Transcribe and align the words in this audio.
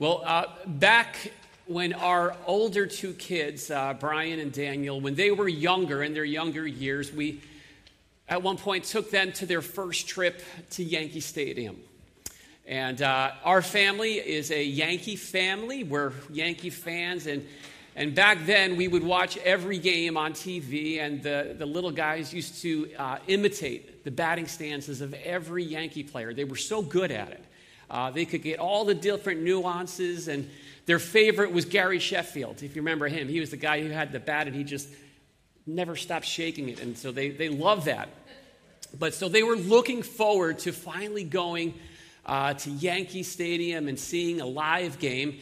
Well, 0.00 0.22
uh, 0.24 0.46
back 0.64 1.30
when 1.66 1.92
our 1.92 2.34
older 2.46 2.86
two 2.86 3.12
kids, 3.12 3.70
uh, 3.70 3.92
Brian 4.00 4.40
and 4.40 4.50
Daniel, 4.50 4.98
when 4.98 5.14
they 5.14 5.30
were 5.30 5.46
younger, 5.46 6.02
in 6.02 6.14
their 6.14 6.24
younger 6.24 6.66
years, 6.66 7.12
we 7.12 7.42
at 8.26 8.42
one 8.42 8.56
point 8.56 8.84
took 8.84 9.10
them 9.10 9.30
to 9.32 9.44
their 9.44 9.60
first 9.60 10.08
trip 10.08 10.42
to 10.70 10.82
Yankee 10.82 11.20
Stadium. 11.20 11.76
And 12.66 13.02
uh, 13.02 13.32
our 13.44 13.60
family 13.60 14.14
is 14.14 14.50
a 14.50 14.64
Yankee 14.64 15.16
family. 15.16 15.84
We're 15.84 16.14
Yankee 16.32 16.70
fans. 16.70 17.26
And, 17.26 17.46
and 17.94 18.14
back 18.14 18.46
then, 18.46 18.76
we 18.76 18.88
would 18.88 19.04
watch 19.04 19.36
every 19.36 19.76
game 19.76 20.16
on 20.16 20.32
TV, 20.32 20.98
and 20.98 21.22
the, 21.22 21.54
the 21.58 21.66
little 21.66 21.90
guys 21.90 22.32
used 22.32 22.62
to 22.62 22.88
uh, 22.96 23.18
imitate 23.26 24.02
the 24.04 24.10
batting 24.10 24.46
stances 24.46 25.02
of 25.02 25.12
every 25.12 25.62
Yankee 25.62 26.04
player. 26.04 26.32
They 26.32 26.44
were 26.44 26.56
so 26.56 26.80
good 26.80 27.10
at 27.10 27.32
it. 27.32 27.44
Uh, 27.90 28.10
they 28.10 28.24
could 28.24 28.42
get 28.42 28.60
all 28.60 28.84
the 28.84 28.94
different 28.94 29.42
nuances, 29.42 30.28
and 30.28 30.48
their 30.86 31.00
favorite 31.00 31.52
was 31.52 31.64
Gary 31.64 31.98
Sheffield. 31.98 32.62
If 32.62 32.76
you 32.76 32.82
remember 32.82 33.08
him, 33.08 33.28
he 33.28 33.40
was 33.40 33.50
the 33.50 33.56
guy 33.56 33.82
who 33.82 33.88
had 33.88 34.12
the 34.12 34.20
bat, 34.20 34.46
and 34.46 34.54
he 34.54 34.62
just 34.62 34.88
never 35.66 35.96
stopped 35.96 36.26
shaking 36.26 36.68
it. 36.68 36.80
And 36.80 36.96
so 36.96 37.10
they, 37.10 37.30
they 37.30 37.48
loved 37.48 37.86
that. 37.86 38.08
But 38.96 39.14
so 39.14 39.28
they 39.28 39.42
were 39.42 39.56
looking 39.56 40.02
forward 40.02 40.60
to 40.60 40.72
finally 40.72 41.24
going 41.24 41.74
uh, 42.24 42.54
to 42.54 42.70
Yankee 42.70 43.24
Stadium 43.24 43.88
and 43.88 43.98
seeing 43.98 44.40
a 44.40 44.46
live 44.46 44.98
game. 44.98 45.38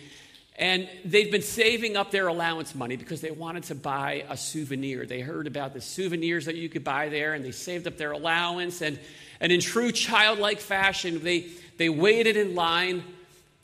And 0.56 0.88
they've 1.04 1.30
been 1.30 1.42
saving 1.42 1.96
up 1.96 2.10
their 2.10 2.26
allowance 2.26 2.74
money 2.74 2.96
because 2.96 3.20
they 3.20 3.30
wanted 3.30 3.64
to 3.64 3.74
buy 3.74 4.24
a 4.28 4.36
souvenir. 4.36 5.06
They 5.06 5.20
heard 5.20 5.46
about 5.46 5.72
the 5.72 5.80
souvenirs 5.80 6.46
that 6.46 6.56
you 6.56 6.68
could 6.68 6.82
buy 6.82 7.10
there, 7.10 7.34
and 7.34 7.44
they 7.44 7.52
saved 7.52 7.86
up 7.86 7.96
their 7.96 8.12
allowance. 8.12 8.82
And, 8.82 8.98
and 9.40 9.52
in 9.52 9.60
true 9.60 9.92
childlike 9.92 10.60
fashion, 10.60 11.22
they, 11.22 11.48
they 11.76 11.88
waited 11.88 12.36
in 12.36 12.54
line. 12.54 13.04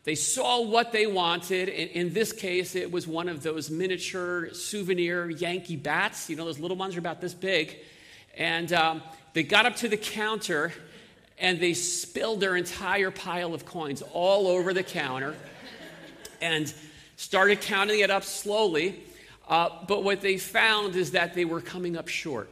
They 0.04 0.14
saw 0.14 0.60
what 0.62 0.92
they 0.92 1.06
wanted. 1.06 1.68
In, 1.68 1.88
in 1.88 2.12
this 2.12 2.32
case, 2.32 2.74
it 2.74 2.92
was 2.92 3.06
one 3.06 3.28
of 3.28 3.42
those 3.42 3.70
miniature 3.70 4.52
souvenir 4.52 5.30
Yankee 5.30 5.76
bats. 5.76 6.30
You 6.30 6.36
know, 6.36 6.44
those 6.44 6.60
little 6.60 6.76
ones 6.76 6.96
are 6.96 7.00
about 7.00 7.20
this 7.20 7.34
big. 7.34 7.76
And 8.36 8.72
um, 8.72 9.02
they 9.32 9.42
got 9.42 9.66
up 9.66 9.76
to 9.76 9.88
the 9.88 9.96
counter 9.96 10.72
and 11.38 11.58
they 11.58 11.74
spilled 11.74 12.40
their 12.40 12.54
entire 12.54 13.10
pile 13.10 13.54
of 13.54 13.66
coins 13.66 14.02
all 14.12 14.46
over 14.46 14.72
the 14.72 14.82
counter 14.84 15.34
and 16.40 16.72
started 17.16 17.60
counting 17.60 18.00
it 18.00 18.10
up 18.10 18.22
slowly. 18.22 19.02
Uh, 19.48 19.70
but 19.88 20.04
what 20.04 20.20
they 20.20 20.38
found 20.38 20.94
is 20.94 21.10
that 21.10 21.34
they 21.34 21.44
were 21.44 21.60
coming 21.60 21.96
up 21.96 22.08
short. 22.08 22.48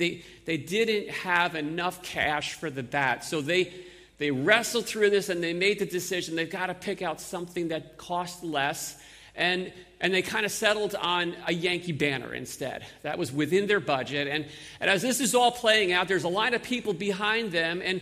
They, 0.00 0.24
they 0.46 0.56
didn't 0.56 1.10
have 1.10 1.54
enough 1.54 2.02
cash 2.02 2.54
for 2.54 2.70
the 2.70 2.82
bat. 2.82 3.22
So 3.22 3.42
they, 3.42 3.72
they 4.16 4.30
wrestled 4.30 4.86
through 4.86 5.10
this 5.10 5.28
and 5.28 5.42
they 5.42 5.52
made 5.52 5.78
the 5.78 5.86
decision 5.86 6.34
they've 6.34 6.50
got 6.50 6.66
to 6.66 6.74
pick 6.74 7.02
out 7.02 7.20
something 7.20 7.68
that 7.68 7.98
costs 7.98 8.42
less. 8.42 8.98
And, 9.36 9.70
and 10.00 10.12
they 10.12 10.22
kind 10.22 10.46
of 10.46 10.52
settled 10.52 10.94
on 10.94 11.36
a 11.46 11.52
Yankee 11.52 11.92
banner 11.92 12.34
instead. 12.34 12.84
That 13.02 13.18
was 13.18 13.30
within 13.30 13.66
their 13.66 13.78
budget. 13.78 14.26
And, 14.26 14.46
and 14.80 14.90
as 14.90 15.02
this 15.02 15.20
is 15.20 15.34
all 15.34 15.52
playing 15.52 15.92
out, 15.92 16.08
there's 16.08 16.24
a 16.24 16.28
line 16.28 16.54
of 16.54 16.62
people 16.62 16.94
behind 16.94 17.52
them, 17.52 17.82
and, 17.84 18.00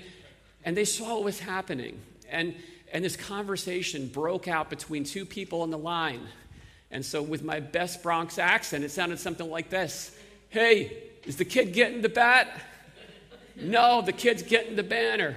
and 0.64 0.76
they 0.76 0.84
saw 0.84 1.16
what 1.16 1.24
was 1.24 1.40
happening. 1.40 2.00
And, 2.30 2.54
and 2.92 3.04
this 3.04 3.16
conversation 3.16 4.06
broke 4.06 4.46
out 4.48 4.70
between 4.70 5.04
two 5.04 5.24
people 5.24 5.64
in 5.64 5.70
the 5.70 5.78
line. 5.78 6.22
And 6.90 7.04
so, 7.04 7.20
with 7.20 7.42
my 7.42 7.60
best 7.60 8.02
Bronx 8.02 8.38
accent, 8.38 8.84
it 8.84 8.90
sounded 8.90 9.18
something 9.18 9.50
like 9.50 9.68
this 9.68 10.16
Hey, 10.48 11.07
is 11.24 11.36
the 11.36 11.44
kid 11.44 11.72
getting 11.72 12.02
the 12.02 12.08
bat? 12.08 12.48
No, 13.56 14.02
the 14.02 14.12
kid's 14.12 14.42
getting 14.42 14.76
the 14.76 14.82
banner. 14.82 15.36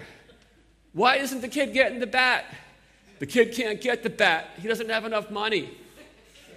Why 0.94 1.18
isn't 1.18 1.42
the 1.42 1.48
kid 1.48 1.74
getting 1.74 2.00
the 2.00 2.08
bat? 2.08 2.46
The 3.20 3.26
kid 3.26 3.54
can't 3.54 3.80
get 3.80 4.04
the 4.04 4.10
bat. 4.10 4.50
He 4.60 4.68
doesn't 4.68 4.90
have 4.90 5.06
enough 5.06 5.32
money. 5.32 5.70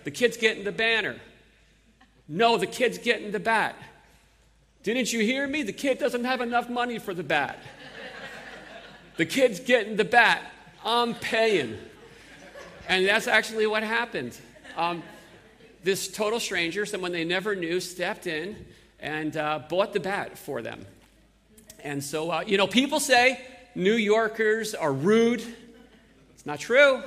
The 0.04 0.10
kid's 0.10 0.36
getting 0.36 0.64
the 0.64 0.72
banner. 0.72 1.16
No, 2.28 2.56
the 2.56 2.66
kid's 2.66 2.98
getting 2.98 3.32
the 3.32 3.40
bat. 3.40 3.76
Didn't 4.82 5.12
you 5.12 5.20
hear 5.20 5.46
me? 5.46 5.62
The 5.62 5.72
kid 5.72 5.98
doesn't 5.98 6.24
have 6.24 6.40
enough 6.40 6.68
money 6.68 6.98
for 6.98 7.14
the 7.14 7.22
bat. 7.22 7.58
The 9.16 9.24
kid's 9.26 9.60
getting 9.60 9.96
the 9.96 10.04
bat. 10.04 10.42
I'm 10.84 11.14
paying. 11.14 11.78
And 12.88 13.06
that's 13.06 13.26
actually 13.26 13.66
what 13.66 13.82
happened. 13.82 14.38
Um, 14.76 15.02
this 15.82 16.08
total 16.08 16.40
stranger, 16.40 16.84
someone 16.84 17.12
they 17.12 17.24
never 17.24 17.54
knew, 17.54 17.80
stepped 17.80 18.26
in 18.26 18.56
and 19.04 19.36
uh, 19.36 19.60
bought 19.68 19.92
the 19.92 20.00
bat 20.00 20.38
for 20.38 20.62
them. 20.62 20.84
And 21.80 22.02
so, 22.02 22.30
uh, 22.30 22.42
you 22.46 22.56
know, 22.56 22.66
people 22.66 22.98
say 22.98 23.38
New 23.74 23.92
Yorkers 23.92 24.74
are 24.74 24.92
rude. 24.92 25.44
It's 26.32 26.46
not 26.46 26.58
true. 26.58 27.02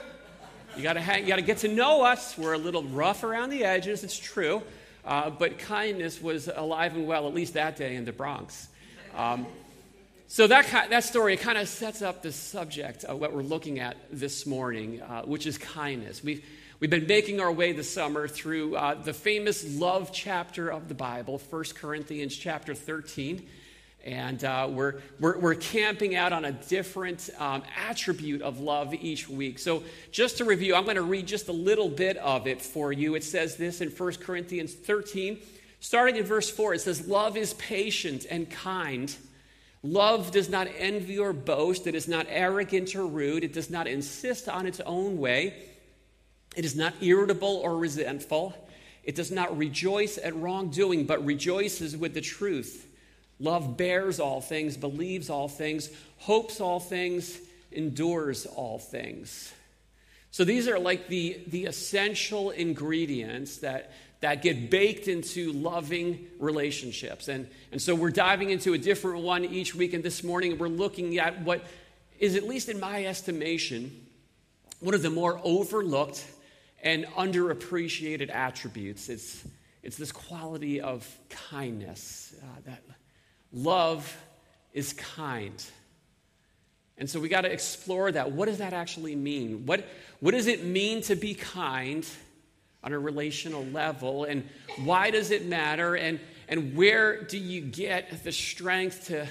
You 0.77 0.83
got 0.83 0.93
to 0.93 1.19
you 1.19 1.25
got 1.25 1.37
to 1.37 1.41
get 1.41 1.57
to 1.59 1.67
know 1.67 2.03
us. 2.03 2.37
We're 2.37 2.53
a 2.53 2.59
little 2.59 2.83
rough 2.83 3.23
around 3.23 3.49
the 3.49 3.63
edges. 3.63 4.03
It's 4.03 4.17
true, 4.17 4.61
uh, 5.05 5.31
but 5.31 5.57
kindness 5.57 6.21
was 6.21 6.47
alive 6.47 6.95
and 6.95 7.07
well 7.07 7.27
at 7.27 7.33
least 7.33 7.55
that 7.55 7.77
day 7.77 7.95
in 7.95 8.05
the 8.05 8.11
Bronx. 8.11 8.67
Um, 9.15 9.47
so 10.27 10.45
that 10.45 10.89
that 10.91 11.03
story 11.03 11.35
kind 11.35 11.57
of 11.57 11.67
sets 11.67 12.03
up 12.03 12.21
the 12.21 12.31
subject 12.31 13.05
of 13.05 13.19
what 13.19 13.33
we're 13.33 13.41
looking 13.41 13.79
at 13.79 13.97
this 14.11 14.45
morning, 14.45 15.01
uh, 15.01 15.23
which 15.23 15.47
is 15.47 15.57
kindness. 15.57 16.23
We've 16.23 16.45
we've 16.79 16.89
been 16.89 17.07
making 17.07 17.39
our 17.39 17.51
way 17.51 17.71
this 17.71 17.91
summer 17.91 18.27
through 18.27 18.75
uh, 18.75 18.93
the 18.95 19.13
famous 19.13 19.77
love 19.77 20.11
chapter 20.11 20.69
of 20.69 20.87
the 20.87 20.93
Bible, 20.93 21.41
1 21.49 21.63
Corinthians 21.75 22.35
chapter 22.35 22.75
13. 22.75 23.47
And 24.05 24.43
uh, 24.43 24.69
we're, 24.71 25.01
we're, 25.19 25.37
we're, 25.37 25.55
camping 25.55 26.15
out 26.15 26.31
on 26.31 26.45
a 26.45 26.51
different 26.51 27.29
um, 27.39 27.63
attribute 27.89 28.41
of 28.41 28.59
love 28.59 28.93
each 28.93 29.27
week. 29.27 29.59
So, 29.59 29.83
just 30.11 30.37
to 30.37 30.45
review, 30.45 30.75
I'm 30.75 30.85
going 30.85 30.95
to 30.95 31.01
read 31.01 31.27
just 31.27 31.49
a 31.49 31.53
little 31.53 31.89
bit 31.89 32.15
of 32.17 32.47
it 32.47 32.61
for 32.61 32.93
you. 32.93 33.15
It 33.15 33.23
says 33.25 33.57
this 33.57 33.81
in 33.81 33.89
1 33.89 34.13
Corinthians 34.15 34.73
13, 34.73 35.39
starting 35.81 36.15
in 36.15 36.23
verse 36.23 36.49
4. 36.49 36.75
It 36.75 36.81
says, 36.81 37.07
Love 37.07 37.35
is 37.35 37.53
patient 37.55 38.25
and 38.29 38.49
kind. 38.49 39.13
Love 39.83 40.31
does 40.31 40.47
not 40.47 40.67
envy 40.77 41.19
or 41.19 41.33
boast. 41.33 41.85
It 41.85 41.95
is 41.95 42.07
not 42.07 42.27
arrogant 42.29 42.95
or 42.95 43.05
rude. 43.05 43.43
It 43.43 43.51
does 43.51 43.69
not 43.69 43.87
insist 43.87 44.47
on 44.47 44.65
its 44.67 44.79
own 44.81 45.17
way. 45.17 45.53
It 46.57 46.65
is 46.65 46.75
not 46.75 46.95
irritable 47.01 47.57
or 47.63 47.77
resentful. 47.77 48.51
It 49.03 49.13
does 49.13 49.31
not 49.31 49.55
rejoice 49.55 50.17
at 50.17 50.35
wrongdoing, 50.35 51.05
but 51.05 51.23
rejoices 51.23 51.95
with 51.95 52.15
the 52.15 52.21
truth. 52.21 52.87
Love 53.39 53.77
bears 53.77 54.19
all 54.19 54.41
things, 54.41 54.75
believes 54.75 55.29
all 55.29 55.47
things, 55.47 55.91
hopes 56.17 56.59
all 56.59 56.79
things, 56.79 57.37
endures 57.71 58.47
all 58.47 58.79
things. 58.79 59.53
So 60.31 60.43
these 60.43 60.67
are 60.67 60.79
like 60.79 61.07
the, 61.09 61.39
the 61.45 61.65
essential 61.65 62.49
ingredients 62.49 63.59
that, 63.59 63.91
that 64.21 64.41
get 64.41 64.71
baked 64.71 65.07
into 65.07 65.51
loving 65.53 66.25
relationships. 66.39 67.27
And, 67.27 67.47
and 67.71 67.79
so 67.79 67.93
we're 67.93 68.09
diving 68.09 68.49
into 68.49 68.73
a 68.73 68.79
different 68.79 69.21
one 69.21 69.45
each 69.45 69.75
week. 69.75 69.93
And 69.93 70.03
this 70.03 70.23
morning 70.23 70.57
we're 70.57 70.69
looking 70.69 71.19
at 71.19 71.39
what 71.43 71.63
is, 72.17 72.35
at 72.35 72.47
least 72.47 72.67
in 72.67 72.79
my 72.79 73.05
estimation, 73.05 74.07
one 74.79 74.95
of 74.95 75.03
the 75.03 75.11
more 75.11 75.39
overlooked 75.43 76.25
and 76.81 77.05
underappreciated 77.07 78.29
attributes. 78.29 79.09
It's, 79.09 79.43
it's 79.83 79.97
this 79.97 80.11
quality 80.11 80.81
of 80.81 81.07
kindness 81.29 82.35
uh, 82.41 82.45
that 82.65 82.83
Love 83.51 84.15
is 84.73 84.93
kind. 84.93 85.63
And 86.97 87.09
so 87.09 87.19
we 87.19 87.29
got 87.29 87.41
to 87.41 87.51
explore 87.51 88.11
that. 88.11 88.31
What 88.31 88.47
does 88.47 88.57
that 88.57 88.73
actually 88.73 89.15
mean? 89.15 89.65
What, 89.65 89.87
what 90.19 90.31
does 90.31 90.47
it 90.47 90.65
mean 90.65 91.01
to 91.03 91.15
be 91.15 91.33
kind 91.33 92.05
on 92.83 92.91
a 92.91 92.99
relational 92.99 93.63
level? 93.65 94.25
And 94.25 94.47
why 94.83 95.11
does 95.11 95.31
it 95.31 95.45
matter? 95.45 95.95
And, 95.95 96.19
and 96.47 96.75
where 96.75 97.23
do 97.23 97.37
you 97.37 97.61
get 97.61 98.23
the 98.23 98.31
strength 98.31 99.07
to 99.07 99.27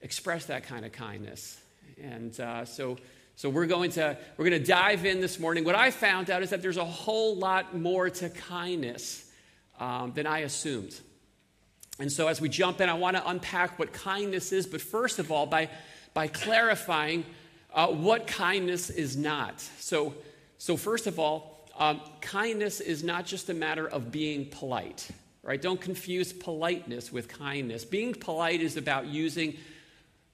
express 0.00 0.46
that 0.46 0.64
kind 0.64 0.84
of 0.84 0.92
kindness? 0.92 1.60
And 2.02 2.38
uh, 2.40 2.64
so, 2.64 2.98
so 3.36 3.50
we're 3.50 3.66
going 3.66 3.90
to 3.92 4.16
we're 4.36 4.48
going 4.48 4.60
to 4.60 4.66
dive 4.66 5.04
in 5.04 5.20
this 5.20 5.38
morning. 5.38 5.64
What 5.64 5.74
I 5.74 5.90
found 5.90 6.30
out 6.30 6.42
is 6.42 6.50
that 6.50 6.62
there's 6.62 6.78
a 6.78 6.84
whole 6.84 7.36
lot 7.36 7.76
more 7.76 8.10
to 8.10 8.30
kindness 8.30 9.30
um, 9.78 10.12
than 10.14 10.26
I 10.26 10.40
assumed. 10.40 10.98
And 11.98 12.12
so, 12.12 12.28
as 12.28 12.40
we 12.40 12.48
jump 12.48 12.80
in, 12.80 12.88
I 12.88 12.94
want 12.94 13.16
to 13.16 13.28
unpack 13.28 13.78
what 13.78 13.92
kindness 13.92 14.52
is, 14.52 14.66
but 14.66 14.80
first 14.80 15.18
of 15.18 15.32
all, 15.32 15.46
by, 15.46 15.70
by 16.12 16.28
clarifying 16.28 17.24
uh, 17.72 17.88
what 17.88 18.26
kindness 18.26 18.90
is 18.90 19.16
not. 19.16 19.60
So, 19.60 20.14
so 20.58 20.76
first 20.76 21.06
of 21.06 21.18
all, 21.18 21.68
um, 21.78 22.00
kindness 22.20 22.80
is 22.80 23.02
not 23.02 23.24
just 23.24 23.48
a 23.48 23.54
matter 23.54 23.86
of 23.88 24.12
being 24.12 24.46
polite, 24.46 25.08
right? 25.42 25.60
Don't 25.60 25.80
confuse 25.80 26.32
politeness 26.32 27.12
with 27.12 27.28
kindness. 27.28 27.84
Being 27.84 28.14
polite 28.14 28.60
is 28.60 28.76
about 28.76 29.06
using 29.06 29.56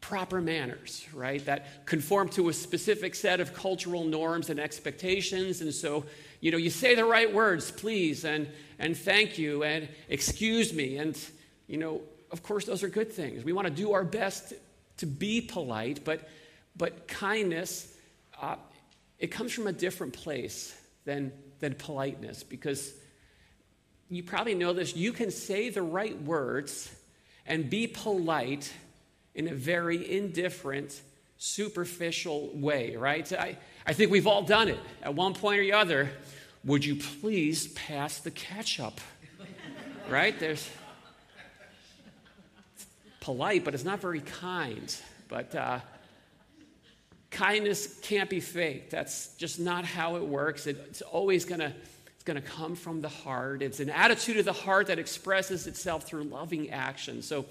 proper 0.03 0.43
manners, 0.43 1.07
right? 1.15 1.43
That 1.47 1.87
conform 1.87 2.29
to 2.31 2.51
a 2.51 2.53
specific 2.53 3.15
set 3.15 3.41
of 3.41 3.55
cultural 3.55 4.05
norms 4.05 4.51
and 4.51 4.61
expectations. 4.61 5.63
And 5.63 5.73
so, 5.73 6.05
you 6.41 6.51
know, 6.51 6.59
you 6.59 6.69
say 6.69 6.95
the 6.95 7.07
right 7.07 7.33
words, 7.33 7.71
please, 7.71 8.27
and, 8.27 8.49
and 8.79 8.95
thank 8.95 9.39
you, 9.39 9.63
and 9.63 9.89
excuse 10.11 10.75
me, 10.75 10.99
and 10.99 11.19
you 11.67 11.79
know, 11.79 12.03
of 12.31 12.43
course, 12.43 12.67
those 12.67 12.83
are 12.83 12.89
good 12.89 13.13
things. 13.13 13.45
We 13.45 13.53
want 13.53 13.69
to 13.69 13.73
do 13.73 13.93
our 13.93 14.05
best 14.05 14.53
to 14.99 15.07
be 15.07 15.41
polite, 15.41 16.05
but, 16.05 16.29
but 16.77 17.09
kindness, 17.09 17.97
uh, 18.41 18.57
it 19.19 19.29
comes 19.29 19.53
from 19.53 19.69
a 19.69 19.73
different 19.73 20.13
place 20.13 20.79
than, 21.05 21.33
than 21.61 21.75
politeness 21.75 22.43
because 22.43 22.93
you 24.11 24.23
probably 24.23 24.55
know 24.55 24.73
this. 24.73 24.97
You 24.97 25.13
can 25.13 25.31
say 25.31 25.71
the 25.71 25.83
right 25.83 26.21
words 26.23 26.95
and 27.47 27.71
be 27.71 27.87
polite 27.87 28.73
in 29.35 29.49
a 29.49 29.55
very 29.55 30.11
indifferent, 30.11 31.01
superficial 31.39 32.51
way, 32.55 32.97
right? 32.97 33.31
I, 33.33 33.57
I 33.87 33.93
think 33.93 34.11
we've 34.11 34.27
all 34.27 34.43
done 34.43 34.69
it 34.69 34.79
at 35.03 35.15
one 35.15 35.35
point 35.35 35.61
or 35.61 35.63
the 35.63 35.73
other. 35.73 36.11
Would 36.65 36.85
you 36.85 36.97
please 36.97 37.69
pass 37.69 38.19
the 38.19 38.31
ketchup? 38.31 39.01
right? 40.09 40.39
There's 40.39 40.69
polite, 43.21 43.65
but 43.65 43.75
it's 43.75 43.85
not 43.85 44.01
very 44.01 44.21
kind. 44.21 44.95
But 45.29 45.55
uh, 45.55 45.81
kindness 47.31 47.99
can't 48.01 48.31
be 48.31 48.41
fake. 48.41 48.91
That's 48.91 49.35
just 49.37 49.59
not 49.59 49.85
how 49.85 50.17
it 50.17 50.25
works. 50.25 50.67
It, 50.67 50.77
it's 50.89 51.03
always 51.03 51.45
going 51.45 51.61
to 51.61 51.73
it's 52.23 52.33
going 52.33 52.41
to 52.41 52.49
come 52.49 52.77
from 52.77 53.01
the 53.01 53.09
heart. 53.09 53.63
It's 53.63 53.81
an 53.81 53.91
attitude 53.91 54.37
of 54.37 54.45
the 54.45 54.53
heart 54.53 54.87
that 54.87 55.01
expresses 55.01 55.67
itself 55.67 56.05
through 56.05 56.23
loving 56.23 56.71
action. 56.71 57.21
So, 57.21 57.47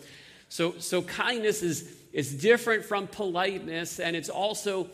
so, 0.52 0.74
so 0.80 1.02
kindness 1.02 1.64
is, 1.64 1.90
is 2.12 2.34
different 2.34 2.84
from 2.84 3.08
politeness, 3.08 4.02
and 4.02 4.18
it's 4.18 4.28
also 4.28 4.90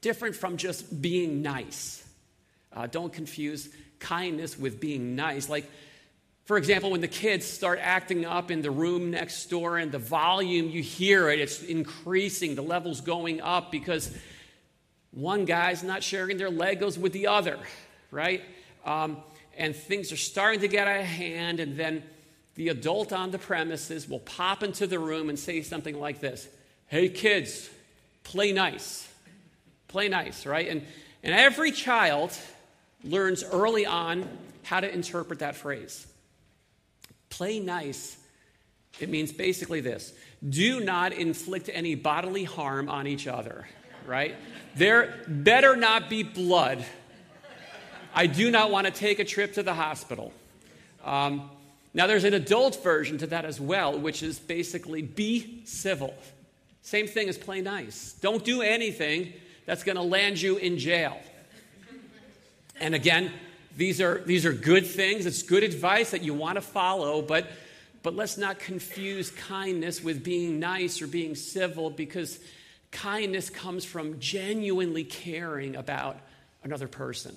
different 0.00 0.36
from 0.36 0.56
just 0.56 1.02
being 1.02 1.42
nice. 1.42 2.06
Uh, 2.72 2.86
don't 2.86 3.12
confuse 3.12 3.68
kindness 3.98 4.56
with 4.56 4.78
being 4.78 5.16
nice. 5.16 5.48
Like, 5.48 5.68
for 6.44 6.56
example, 6.58 6.92
when 6.92 7.00
the 7.00 7.08
kids 7.08 7.44
start 7.44 7.80
acting 7.82 8.24
up 8.24 8.52
in 8.52 8.62
the 8.62 8.70
room 8.70 9.10
next 9.10 9.46
door 9.46 9.78
and 9.78 9.90
the 9.90 9.98
volume, 9.98 10.70
you 10.70 10.80
hear 10.80 11.28
it, 11.28 11.40
it's 11.40 11.60
increasing, 11.64 12.54
the 12.54 12.62
level's 12.62 13.00
going 13.00 13.40
up 13.40 13.72
because 13.72 14.16
one 15.10 15.44
guy's 15.44 15.82
not 15.82 16.04
sharing 16.04 16.36
their 16.36 16.52
Legos 16.52 16.96
with 16.96 17.12
the 17.12 17.26
other, 17.26 17.58
right? 18.12 18.42
Um, 18.84 19.16
and 19.58 19.74
things 19.74 20.12
are 20.12 20.16
starting 20.16 20.60
to 20.60 20.68
get 20.68 20.86
out 20.86 21.00
of 21.00 21.06
hand, 21.06 21.58
and 21.58 21.76
then 21.76 22.04
the 22.54 22.68
adult 22.68 23.12
on 23.12 23.30
the 23.30 23.38
premises 23.38 24.08
will 24.08 24.20
pop 24.20 24.62
into 24.62 24.86
the 24.86 24.98
room 24.98 25.28
and 25.28 25.38
say 25.38 25.62
something 25.62 25.98
like 25.98 26.20
this 26.20 26.48
Hey, 26.86 27.08
kids, 27.08 27.70
play 28.22 28.52
nice. 28.52 29.08
Play 29.88 30.08
nice, 30.08 30.46
right? 30.46 30.68
And, 30.68 30.82
and 31.22 31.34
every 31.34 31.70
child 31.72 32.36
learns 33.04 33.42
early 33.44 33.86
on 33.86 34.28
how 34.62 34.80
to 34.80 34.92
interpret 34.92 35.40
that 35.40 35.56
phrase. 35.56 36.06
Play 37.30 37.60
nice, 37.60 38.16
it 39.00 39.08
means 39.08 39.32
basically 39.32 39.80
this 39.80 40.12
do 40.46 40.80
not 40.80 41.12
inflict 41.12 41.70
any 41.72 41.94
bodily 41.94 42.44
harm 42.44 42.88
on 42.88 43.06
each 43.06 43.26
other, 43.26 43.66
right? 44.06 44.34
There 44.74 45.22
better 45.28 45.76
not 45.76 46.10
be 46.10 46.22
blood. 46.22 46.84
I 48.14 48.26
do 48.26 48.50
not 48.50 48.70
want 48.70 48.86
to 48.86 48.92
take 48.92 49.18
a 49.18 49.24
trip 49.24 49.54
to 49.54 49.62
the 49.62 49.74
hospital. 49.74 50.32
Um, 51.04 51.48
now, 51.94 52.06
there's 52.06 52.24
an 52.24 52.32
adult 52.32 52.82
version 52.82 53.18
to 53.18 53.26
that 53.28 53.44
as 53.44 53.60
well, 53.60 53.98
which 53.98 54.22
is 54.22 54.38
basically 54.38 55.02
be 55.02 55.62
civil. 55.66 56.14
Same 56.80 57.06
thing 57.06 57.28
as 57.28 57.36
play 57.36 57.60
nice. 57.60 58.14
Don't 58.20 58.42
do 58.44 58.62
anything 58.62 59.32
that's 59.66 59.84
going 59.84 59.96
to 59.96 60.02
land 60.02 60.40
you 60.40 60.56
in 60.56 60.78
jail. 60.78 61.20
And 62.80 62.94
again, 62.94 63.30
these 63.76 64.00
are, 64.00 64.22
these 64.24 64.46
are 64.46 64.52
good 64.52 64.86
things. 64.86 65.26
It's 65.26 65.42
good 65.42 65.62
advice 65.62 66.10
that 66.12 66.22
you 66.22 66.32
want 66.32 66.56
to 66.56 66.62
follow, 66.62 67.20
but, 67.20 67.46
but 68.02 68.14
let's 68.16 68.38
not 68.38 68.58
confuse 68.58 69.30
kindness 69.30 70.02
with 70.02 70.24
being 70.24 70.58
nice 70.58 71.02
or 71.02 71.06
being 71.06 71.34
civil 71.34 71.90
because 71.90 72.40
kindness 72.90 73.50
comes 73.50 73.84
from 73.84 74.18
genuinely 74.18 75.04
caring 75.04 75.76
about 75.76 76.18
another 76.64 76.88
person. 76.88 77.36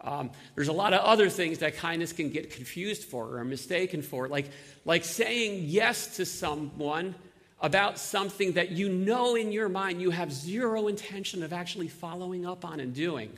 Um, 0.00 0.30
there's 0.54 0.68
a 0.68 0.72
lot 0.72 0.92
of 0.92 1.00
other 1.00 1.30
things 1.30 1.58
that 1.58 1.76
kindness 1.76 2.12
can 2.12 2.30
get 2.30 2.50
confused 2.50 3.04
for 3.04 3.38
or 3.38 3.44
mistaken 3.44 4.02
for, 4.02 4.28
like, 4.28 4.50
like 4.84 5.04
saying 5.04 5.62
yes 5.64 6.16
to 6.16 6.26
someone 6.26 7.14
about 7.60 7.98
something 7.98 8.52
that 8.52 8.70
you 8.70 8.88
know 8.88 9.34
in 9.34 9.50
your 9.50 9.68
mind 9.68 10.02
you 10.02 10.10
have 10.10 10.30
zero 10.30 10.88
intention 10.88 11.42
of 11.42 11.52
actually 11.54 11.88
following 11.88 12.44
up 12.44 12.66
on 12.66 12.80
and 12.80 12.94
doing 12.94 13.30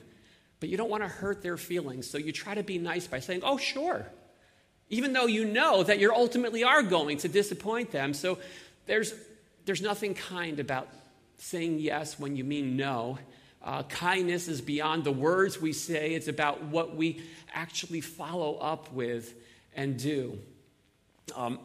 but 0.60 0.68
you 0.68 0.76
don't 0.76 0.90
want 0.90 1.02
to 1.02 1.08
hurt 1.08 1.42
their 1.42 1.56
feelings. 1.56 2.08
So 2.08 2.18
you 2.18 2.32
try 2.32 2.54
to 2.54 2.62
be 2.62 2.78
nice 2.78 3.06
by 3.06 3.20
saying, 3.20 3.42
oh, 3.44 3.58
sure. 3.58 4.06
Even 4.90 5.12
though 5.12 5.26
you 5.26 5.44
know 5.44 5.82
that 5.82 5.98
you 5.98 6.12
ultimately 6.12 6.64
are 6.64 6.82
going 6.82 7.18
to 7.18 7.28
disappoint 7.28 7.90
them. 7.92 8.14
So 8.14 8.38
there's, 8.86 9.14
there's 9.66 9.82
nothing 9.82 10.14
kind 10.14 10.58
about 10.58 10.88
saying 11.36 11.78
yes 11.78 12.18
when 12.18 12.34
you 12.34 12.44
mean 12.44 12.76
no. 12.76 13.18
Uh, 13.62 13.82
kindness 13.84 14.48
is 14.48 14.60
beyond 14.60 15.04
the 15.04 15.12
words 15.12 15.60
we 15.60 15.72
say, 15.72 16.14
it's 16.14 16.28
about 16.28 16.64
what 16.64 16.94
we 16.94 17.22
actually 17.52 18.00
follow 18.00 18.56
up 18.56 18.92
with 18.92 19.34
and 19.74 19.98
do. 19.98 20.38
Um, 21.34 21.58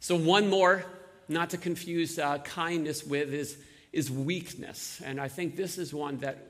so, 0.00 0.16
one 0.16 0.48
more, 0.48 0.84
not 1.28 1.50
to 1.50 1.58
confuse 1.58 2.18
uh, 2.18 2.38
kindness 2.38 3.04
with, 3.04 3.32
is, 3.32 3.56
is 3.92 4.10
weakness. 4.10 5.02
And 5.04 5.20
I 5.20 5.28
think 5.28 5.56
this 5.56 5.78
is 5.78 5.92
one 5.92 6.18
that 6.18 6.46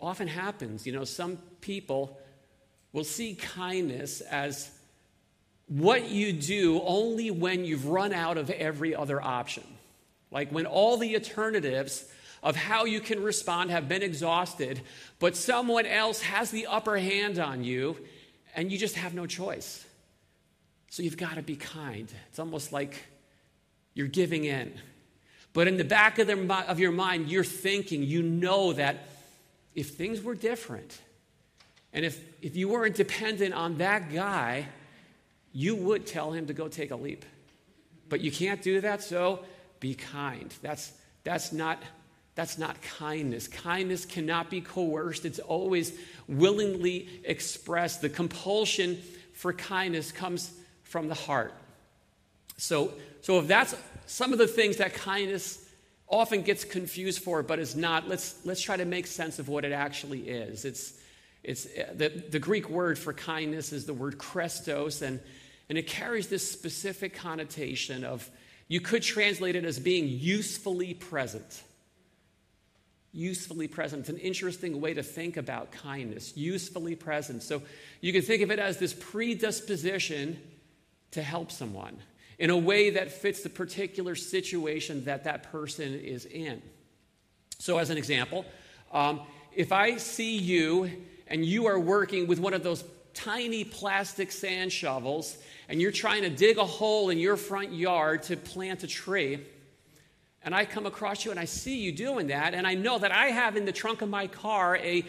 often 0.00 0.28
happens. 0.28 0.86
You 0.86 0.92
know, 0.92 1.04
some 1.04 1.38
people 1.60 2.18
will 2.92 3.04
see 3.04 3.34
kindness 3.34 4.20
as 4.20 4.70
what 5.68 6.08
you 6.08 6.32
do 6.32 6.80
only 6.82 7.30
when 7.30 7.64
you've 7.64 7.86
run 7.86 8.12
out 8.12 8.38
of 8.38 8.50
every 8.50 8.94
other 8.94 9.20
option. 9.20 9.64
Like 10.30 10.50
when 10.50 10.66
all 10.66 10.96
the 10.96 11.14
alternatives 11.14 12.04
of 12.46 12.54
how 12.54 12.84
you 12.84 13.00
can 13.00 13.20
respond 13.20 13.72
have 13.72 13.88
been 13.88 14.04
exhausted, 14.04 14.80
but 15.18 15.34
someone 15.34 15.84
else 15.84 16.22
has 16.22 16.52
the 16.52 16.68
upper 16.68 16.96
hand 16.96 17.40
on 17.40 17.64
you 17.64 17.96
and 18.54 18.70
you 18.70 18.78
just 18.78 18.94
have 18.94 19.14
no 19.14 19.26
choice. 19.26 19.84
So 20.90 21.02
you've 21.02 21.16
got 21.16 21.34
to 21.34 21.42
be 21.42 21.56
kind. 21.56 22.08
It's 22.28 22.38
almost 22.38 22.72
like 22.72 23.04
you're 23.94 24.06
giving 24.06 24.44
in. 24.44 24.72
But 25.54 25.66
in 25.66 25.76
the 25.76 25.84
back 25.84 26.20
of, 26.20 26.28
the, 26.28 26.54
of 26.68 26.78
your 26.78 26.92
mind, 26.92 27.28
you're 27.28 27.42
thinking, 27.42 28.04
you 28.04 28.22
know 28.22 28.72
that 28.74 29.08
if 29.74 29.96
things 29.96 30.22
were 30.22 30.36
different, 30.36 31.00
and 31.92 32.04
if, 32.04 32.22
if 32.42 32.54
you 32.54 32.68
weren't 32.68 32.94
dependent 32.94 33.54
on 33.54 33.78
that 33.78 34.12
guy, 34.12 34.68
you 35.52 35.74
would 35.74 36.06
tell 36.06 36.30
him 36.30 36.46
to 36.46 36.52
go 36.52 36.68
take 36.68 36.92
a 36.92 36.96
leap. 36.96 37.24
But 38.08 38.20
you 38.20 38.30
can't 38.30 38.62
do 38.62 38.82
that, 38.82 39.02
so 39.02 39.40
be 39.80 39.94
kind. 39.94 40.54
That's, 40.62 40.92
that's, 41.24 41.52
not, 41.52 41.82
that's 42.36 42.58
not 42.58 42.80
kindness. 42.82 43.48
Kindness 43.48 44.04
cannot 44.04 44.50
be 44.50 44.60
coerced, 44.60 45.24
it's 45.24 45.40
always 45.40 45.92
willingly 46.28 47.08
expressed. 47.24 48.02
The 48.02 48.08
compulsion 48.08 48.98
for 49.32 49.52
kindness 49.52 50.12
comes 50.12 50.52
from 50.84 51.08
the 51.08 51.14
heart. 51.14 51.52
So, 52.58 52.92
so 53.22 53.40
if 53.40 53.48
that's 53.48 53.74
some 54.06 54.32
of 54.32 54.38
the 54.38 54.46
things 54.46 54.76
that 54.76 54.94
kindness 54.94 55.66
often 56.08 56.42
gets 56.42 56.64
confused 56.64 57.22
for, 57.22 57.42
but 57.42 57.58
is 57.58 57.74
not. 57.74 58.08
Let's, 58.08 58.36
let's 58.44 58.60
try 58.60 58.76
to 58.76 58.84
make 58.84 59.06
sense 59.06 59.38
of 59.38 59.48
what 59.48 59.64
it 59.64 59.72
actually 59.72 60.28
is. 60.28 60.64
It's, 60.64 60.94
it's, 61.42 61.64
the, 61.64 62.08
the 62.30 62.38
Greek 62.38 62.68
word 62.68 62.98
for 62.98 63.12
kindness 63.12 63.72
is 63.72 63.86
the 63.86 63.94
word 63.94 64.18
krestos, 64.18 65.02
and, 65.02 65.20
and 65.68 65.76
it 65.76 65.86
carries 65.86 66.28
this 66.28 66.48
specific 66.48 67.14
connotation 67.14 68.04
of, 68.04 68.30
you 68.68 68.80
could 68.80 69.02
translate 69.02 69.56
it 69.56 69.64
as 69.64 69.78
being 69.78 70.06
usefully 70.08 70.94
present. 70.94 71.62
Usefully 73.16 73.66
present. 73.66 74.00
It's 74.00 74.10
an 74.10 74.18
interesting 74.18 74.78
way 74.78 74.92
to 74.92 75.02
think 75.02 75.38
about 75.38 75.72
kindness. 75.72 76.36
Usefully 76.36 76.94
present. 76.94 77.42
So 77.42 77.62
you 78.02 78.12
can 78.12 78.20
think 78.20 78.42
of 78.42 78.50
it 78.50 78.58
as 78.58 78.76
this 78.76 78.92
predisposition 78.92 80.38
to 81.12 81.22
help 81.22 81.50
someone 81.50 81.96
in 82.38 82.50
a 82.50 82.56
way 82.58 82.90
that 82.90 83.10
fits 83.10 83.42
the 83.42 83.48
particular 83.48 84.14
situation 84.14 85.06
that 85.06 85.24
that 85.24 85.44
person 85.44 85.94
is 85.94 86.26
in. 86.26 86.60
So, 87.58 87.78
as 87.78 87.88
an 87.88 87.96
example, 87.96 88.44
um, 88.92 89.22
if 89.54 89.72
I 89.72 89.96
see 89.96 90.36
you 90.36 90.90
and 91.26 91.42
you 91.42 91.64
are 91.66 91.80
working 91.80 92.26
with 92.26 92.38
one 92.38 92.52
of 92.52 92.62
those 92.62 92.84
tiny 93.14 93.64
plastic 93.64 94.30
sand 94.30 94.70
shovels 94.70 95.38
and 95.70 95.80
you're 95.80 95.90
trying 95.90 96.20
to 96.20 96.28
dig 96.28 96.58
a 96.58 96.66
hole 96.66 97.08
in 97.08 97.16
your 97.16 97.38
front 97.38 97.72
yard 97.72 98.24
to 98.24 98.36
plant 98.36 98.84
a 98.84 98.86
tree, 98.86 99.42
and 100.46 100.54
I 100.54 100.64
come 100.64 100.86
across 100.86 101.24
you 101.24 101.32
and 101.32 101.40
I 101.40 101.44
see 101.44 101.76
you 101.76 101.90
doing 101.90 102.28
that, 102.28 102.54
and 102.54 102.66
I 102.66 102.74
know 102.74 102.98
that 102.98 103.10
I 103.10 103.26
have 103.26 103.56
in 103.56 103.64
the 103.64 103.72
trunk 103.72 104.00
of 104.00 104.08
my 104.08 104.28
car 104.28 104.76
a, 104.76 105.04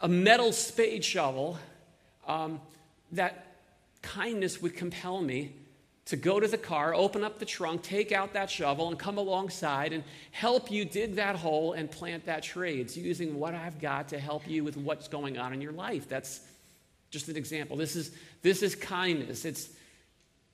a 0.00 0.08
metal 0.08 0.52
spade 0.52 1.04
shovel, 1.04 1.58
um, 2.26 2.60
that 3.12 3.56
kindness 4.02 4.60
would 4.60 4.76
compel 4.76 5.22
me 5.22 5.54
to 6.06 6.16
go 6.16 6.38
to 6.38 6.48
the 6.48 6.58
car, 6.58 6.92
open 6.92 7.24
up 7.24 7.38
the 7.38 7.46
trunk, 7.46 7.82
take 7.82 8.12
out 8.12 8.34
that 8.34 8.50
shovel, 8.50 8.88
and 8.88 8.98
come 8.98 9.16
alongside 9.16 9.92
and 9.92 10.02
help 10.32 10.70
you 10.70 10.84
dig 10.84 11.14
that 11.14 11.36
hole 11.36 11.72
and 11.72 11.90
plant 11.90 12.26
that 12.26 12.42
tree. 12.42 12.80
It's 12.80 12.96
using 12.96 13.38
what 13.38 13.54
I've 13.54 13.80
got 13.80 14.08
to 14.08 14.18
help 14.18 14.46
you 14.46 14.64
with 14.64 14.76
what's 14.76 15.08
going 15.08 15.38
on 15.38 15.54
in 15.54 15.60
your 15.60 15.72
life. 15.72 16.08
That's 16.08 16.40
just 17.10 17.28
an 17.28 17.36
example. 17.36 17.76
This 17.76 17.96
is, 17.96 18.10
this 18.42 18.62
is 18.62 18.74
kindness. 18.74 19.44
It's 19.44 19.68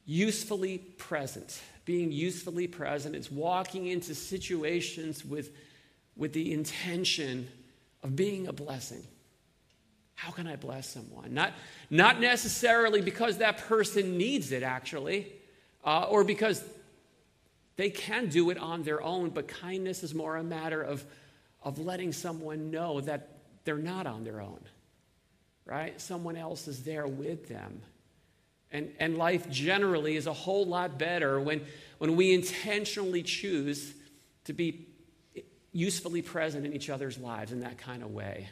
usefully 0.05 0.79
present. 0.79 1.61
Being 1.85 2.13
usefully 2.13 2.67
present. 2.67 3.17
It's 3.17 3.31
walking 3.31 3.87
into 3.87 4.15
situations 4.15 5.25
with, 5.25 5.51
with 6.17 6.33
the 6.33 6.53
intention 6.53 7.49
of 8.03 8.17
being 8.17 8.47
a 8.47 8.53
blessing. 8.53 9.05
How 10.15 10.31
can 10.31 10.47
I 10.47 10.57
bless 10.57 10.87
someone? 10.87 11.33
Not, 11.33 11.55
not 11.89 12.21
necessarily 12.21 13.01
because 13.01 13.39
that 13.39 13.59
person 13.59 14.19
needs 14.19 14.53
it, 14.53 14.63
actually, 14.63 15.33
uh, 15.83 16.03
or 16.11 16.25
because 16.25 16.63
they 17.77 17.89
can 17.89 18.29
do 18.29 18.51
it 18.51 18.59
on 18.59 18.83
their 18.83 19.03
own, 19.03 19.31
but 19.31 19.49
kindness 19.49 20.03
is 20.03 20.15
more 20.15 20.37
a 20.37 20.45
matter 20.45 20.83
of, 20.83 21.03
of 21.63 21.79
letting 21.79 22.13
someone 22.13 22.71
know 22.71 23.01
that 23.01 23.39
they're 23.65 23.79
not 23.79 24.07
on 24.07 24.23
their 24.23 24.43
own, 24.43 24.61
right? 25.65 25.99
Someone 25.99 26.37
else 26.37 26.69
is 26.69 26.83
there 26.83 27.07
with 27.07 27.49
them. 27.49 27.81
And, 28.73 28.93
and 28.99 29.19
life 29.19 29.51
generally 29.51 30.17
is 30.17 30.27
a 30.27 30.33
whole 30.33 30.65
lot 30.65 30.99
better 30.99 31.41
when, 31.41 31.63
when 31.99 32.17
we 32.17 32.33
intentionally 32.33 33.23
choose 33.23 33.93
to 34.45 34.53
be 34.53 34.87
usefully 35.73 36.23
present 36.23 36.67
in 36.67 36.73
each 36.73 36.91
other's 36.91 37.19
lives 37.19 37.53
in 37.53 37.61
that 37.61 37.79
kind 37.79 38.03
of 38.03 38.11
way. 38.11 38.49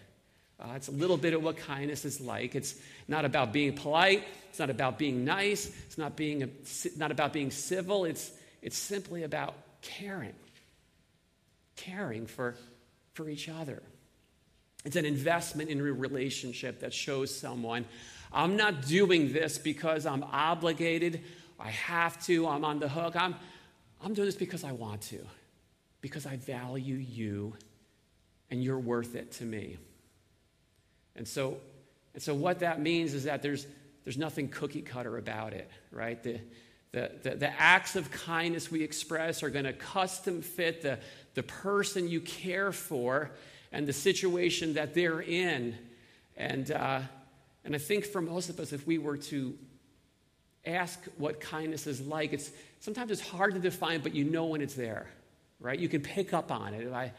Uh, 0.60 0.72
it's 0.74 0.88
a 0.88 0.92
little 0.92 1.16
bit 1.16 1.34
of 1.34 1.42
what 1.42 1.56
kindness 1.56 2.04
is 2.04 2.20
like. 2.20 2.56
It's 2.56 2.74
not 3.06 3.24
about 3.24 3.52
being 3.52 3.74
polite. 3.74 4.24
It's 4.50 4.58
not 4.58 4.70
about 4.70 4.98
being 4.98 5.24
nice. 5.24 5.70
It's 5.86 5.98
not, 5.98 6.16
being 6.16 6.42
a, 6.42 6.48
not 6.96 7.12
about 7.12 7.32
being 7.32 7.52
civil. 7.52 8.04
It's, 8.04 8.32
it's 8.60 8.76
simply 8.76 9.22
about 9.22 9.54
caring, 9.82 10.34
caring 11.76 12.26
for, 12.26 12.56
for 13.14 13.28
each 13.28 13.48
other. 13.48 13.82
It's 14.84 14.96
an 14.96 15.04
investment 15.04 15.70
in 15.70 15.80
a 15.80 15.82
relationship 15.84 16.80
that 16.80 16.92
shows 16.92 17.34
someone 17.34 17.84
I'm 18.32 18.56
not 18.56 18.86
doing 18.86 19.32
this 19.32 19.58
because 19.58 20.06
I'm 20.06 20.22
obligated, 20.22 21.22
I 21.58 21.70
have 21.70 22.22
to, 22.26 22.46
I'm 22.46 22.64
on 22.64 22.78
the 22.78 22.88
hook. 22.88 23.16
I'm, 23.16 23.34
I'm 24.02 24.14
doing 24.14 24.26
this 24.26 24.36
because 24.36 24.64
I 24.64 24.72
want 24.72 25.02
to, 25.02 25.18
because 26.00 26.26
I 26.26 26.36
value 26.36 26.94
you 26.96 27.54
and 28.50 28.62
you're 28.62 28.78
worth 28.78 29.14
it 29.14 29.32
to 29.32 29.44
me. 29.44 29.78
And 31.16 31.26
so, 31.26 31.58
and 32.14 32.22
so 32.22 32.34
what 32.34 32.60
that 32.60 32.80
means 32.80 33.14
is 33.14 33.24
that 33.24 33.42
there's, 33.42 33.66
there's 34.04 34.18
nothing 34.18 34.48
cookie 34.48 34.82
cutter 34.82 35.18
about 35.18 35.52
it, 35.52 35.70
right? 35.90 36.22
The, 36.22 36.40
the, 36.92 37.10
the, 37.22 37.30
the 37.36 37.60
acts 37.60 37.96
of 37.96 38.10
kindness 38.10 38.70
we 38.70 38.82
express 38.82 39.42
are 39.42 39.50
going 39.50 39.64
to 39.64 39.72
custom 39.72 40.40
fit 40.40 40.80
the, 40.82 40.98
the 41.34 41.42
person 41.42 42.08
you 42.08 42.20
care 42.20 42.72
for 42.72 43.32
and 43.72 43.86
the 43.86 43.92
situation 43.92 44.74
that 44.74 44.94
they're 44.94 45.20
in. 45.20 45.74
And, 46.36 46.70
uh, 46.70 47.00
and 47.68 47.76
I 47.76 47.78
think 47.78 48.04
for 48.04 48.20
most 48.20 48.48
of 48.48 48.58
us, 48.58 48.72
if 48.72 48.84
we 48.86 48.98
were 48.98 49.16
to 49.16 49.56
ask 50.66 51.00
what 51.18 51.40
kindness 51.40 51.86
is 51.86 52.00
like, 52.00 52.32
it's, 52.32 52.50
sometimes 52.80 53.12
it's 53.12 53.20
hard 53.20 53.54
to 53.54 53.60
define, 53.60 54.00
but 54.00 54.14
you 54.14 54.24
know 54.24 54.46
when 54.46 54.60
it's 54.60 54.74
there, 54.74 55.08
right? 55.60 55.78
You 55.78 55.88
can 55.88 56.00
pick 56.00 56.34
up 56.34 56.50
on 56.50 56.74
it 56.74 56.90
by, 56.90 57.12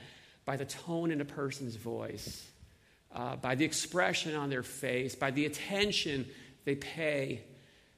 by 0.44 0.58
the 0.58 0.66
tone 0.66 1.12
in 1.12 1.22
a 1.22 1.26
person's 1.26 1.78
voice 1.78 2.46
uh, 3.14 3.36
by 3.38 3.56
the 3.56 3.66
expression 3.66 4.36
on 4.36 4.50
their 4.50 4.64
face, 4.64 5.16
by 5.16 5.32
the 5.32 5.46
attention 5.46 6.28
they 6.66 6.76
pay, 6.76 7.42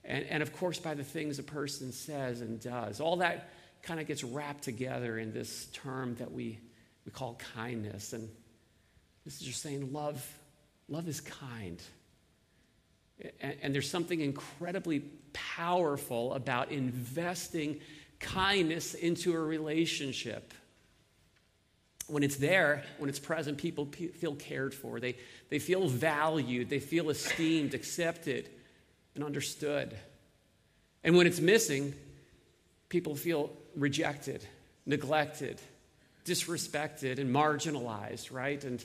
and, 0.04 0.26
and 0.26 0.42
of 0.42 0.56
course, 0.56 0.80
by 0.80 0.94
the 0.94 1.04
things 1.04 1.40
a 1.40 1.44
person 1.44 1.92
says 1.92 2.42
and 2.42 2.60
does. 2.60 3.00
All 3.00 3.18
that 3.18 3.50
kind 3.84 4.00
of 4.00 4.08
gets 4.08 4.24
wrapped 4.24 4.64
together 4.64 5.18
in 5.18 5.34
this 5.34 5.68
term 5.74 6.16
that 6.16 6.32
we, 6.32 6.60
we 7.06 7.12
call 7.12 7.40
kindness. 7.56 8.14
And 8.14 8.30
this 9.26 9.40
is 9.40 9.42
just 9.42 9.62
saying 9.62 9.92
love, 9.92 10.26
love 10.88 11.08
is 11.08 11.22
kind. 11.22 11.82
And, 13.40 13.74
there's 13.74 13.90
something 13.90 14.20
incredibly 14.20 15.02
powerful 15.32 16.34
about 16.34 16.72
investing 16.72 17.80
kindness 18.20 18.94
into 18.94 19.34
a 19.34 19.40
relationship 19.40 20.54
when 22.12 22.24
it's 22.24 22.36
there, 22.36 22.84
when 22.98 23.10
it's 23.10 23.20
present, 23.20 23.58
people 23.58 23.86
feel 23.86 24.36
cared 24.36 24.74
for. 24.74 25.00
They, 25.00 25.16
they 25.50 25.60
feel 25.60 25.88
valued. 25.88 26.70
They 26.70 26.80
feel 26.80 27.10
esteemed, 27.10 27.74
accepted, 27.74 28.50
and 29.16 29.24
understood. 29.24 29.96
And 31.06 31.16
when 31.16 31.26
it's 31.26 31.40
missing, 31.40 31.94
people 32.90 33.16
feel 33.16 33.50
rejected, 33.78 34.46
neglected, 34.86 35.62
disrespected, 36.26 37.18
and 37.18 37.34
marginalized, 37.34 38.34
right? 38.34 38.62
And, 38.62 38.84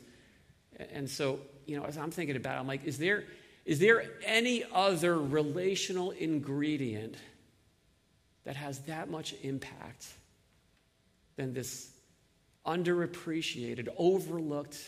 and 0.92 1.10
so, 1.10 1.40
you 1.66 1.76
know, 1.76 1.84
as 1.84 1.98
I'm 1.98 2.12
thinking 2.12 2.36
about 2.36 2.56
it, 2.56 2.60
I'm 2.60 2.68
like, 2.68 2.84
is 2.84 2.96
there, 2.96 3.24
is 3.66 3.80
there 3.80 4.04
any 4.24 4.64
other 4.72 5.18
relational 5.18 6.12
ingredient 6.12 7.16
that 8.44 8.56
has 8.56 8.78
that 8.80 9.10
much 9.10 9.34
impact 9.42 10.06
than 11.34 11.52
this 11.52 11.90
underappreciated, 12.64 13.88
overlooked 13.98 14.78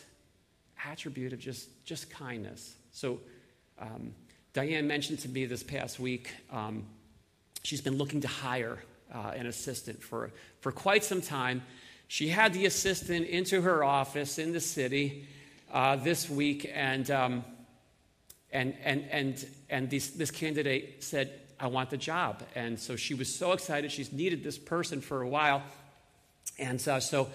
attribute 0.85 1.32
of 1.32 1.40
just, 1.40 1.68
just 1.85 2.08
kindness. 2.08 2.76
So, 2.92 3.20
um, 3.80 4.14
Diane 4.52 4.87
mentioned 4.87 5.18
to 5.20 5.28
me 5.28 5.44
this 5.44 5.62
past 5.62 6.00
week 6.00 6.30
um, 6.50 6.85
she's 7.62 7.80
been 7.80 7.99
looking 7.99 8.20
to 8.20 8.28
hire 8.28 8.78
uh, 9.12 9.32
an 9.37 9.47
assistant 9.47 10.02
for, 10.02 10.30
for 10.61 10.73
quite 10.73 11.04
some 11.04 11.20
time. 11.20 11.62
She 12.06 12.28
had 12.28 12.54
the 12.54 12.66
assistant 12.66 13.26
into 13.26 13.61
her 13.61 13.82
office 13.82 14.38
in 14.38 14.52
the 14.52 14.61
city 14.61 15.26
uh, 15.73 15.97
this 15.97 16.30
week, 16.30 16.70
and, 16.73 17.11
um, 17.11 17.44
and, 18.52 18.75
and, 18.83 19.05
and, 19.11 19.47
and 19.69 19.90
this, 19.90 20.11
this 20.11 20.31
candidate 20.31 21.05
said, 21.05 21.33
I 21.61 21.67
want 21.67 21.90
the 21.90 21.97
job. 21.97 22.43
And 22.55 22.78
so 22.78 22.97
she 22.97 23.14
was 23.14 23.35
so 23.35 23.52
excited. 23.52 23.90
She's 23.90 24.12
needed 24.12 24.45
this 24.45 24.59
person 24.59 25.00
for 25.00 25.23
a 25.23 25.28
while. 25.28 25.62
And 26.59 26.87
uh, 26.88 27.00
so 27.00 27.28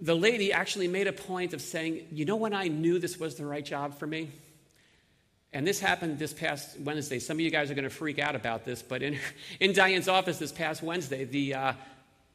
the 0.00 0.14
lady 0.14 0.52
actually 0.52 0.88
made 0.88 1.06
a 1.06 1.12
point 1.12 1.52
of 1.54 1.60
saying, 1.60 2.06
You 2.12 2.24
know 2.24 2.36
when 2.36 2.54
I 2.54 2.68
knew 2.68 2.98
this 2.98 3.18
was 3.18 3.34
the 3.34 3.46
right 3.46 3.64
job 3.64 3.98
for 3.98 4.06
me? 4.06 4.30
And 5.52 5.66
this 5.66 5.80
happened 5.80 6.18
this 6.18 6.34
past 6.34 6.78
Wednesday. 6.80 7.18
Some 7.18 7.38
of 7.38 7.40
you 7.40 7.50
guys 7.50 7.70
are 7.70 7.74
going 7.74 7.84
to 7.84 7.90
freak 7.90 8.18
out 8.18 8.36
about 8.36 8.64
this, 8.64 8.82
but 8.82 9.02
in, 9.02 9.18
in 9.60 9.72
Diane's 9.72 10.08
office 10.08 10.38
this 10.38 10.52
past 10.52 10.82
Wednesday, 10.82 11.24
the, 11.24 11.54
uh, 11.54 11.72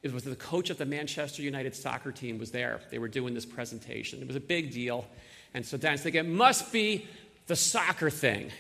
it 0.02 0.12
was 0.12 0.24
the 0.24 0.36
coach 0.36 0.70
of 0.70 0.78
the 0.78 0.86
Manchester 0.86 1.42
United 1.42 1.76
soccer 1.76 2.12
team 2.12 2.40
was 2.40 2.52
there. 2.52 2.82
They 2.90 2.98
were 2.98 3.08
doing 3.08 3.34
this 3.34 3.46
presentation. 3.46 4.22
It 4.22 4.28
was 4.28 4.36
a 4.36 4.42
big 4.42 4.72
deal. 4.72 5.06
And 5.54 5.64
so 5.64 5.78
Diane's 5.78 6.02
thinking, 6.02 6.26
it 6.26 6.28
must 6.28 6.74
be 6.74 7.08
the 7.48 7.56
soccer 7.56 8.10
thing. 8.10 8.52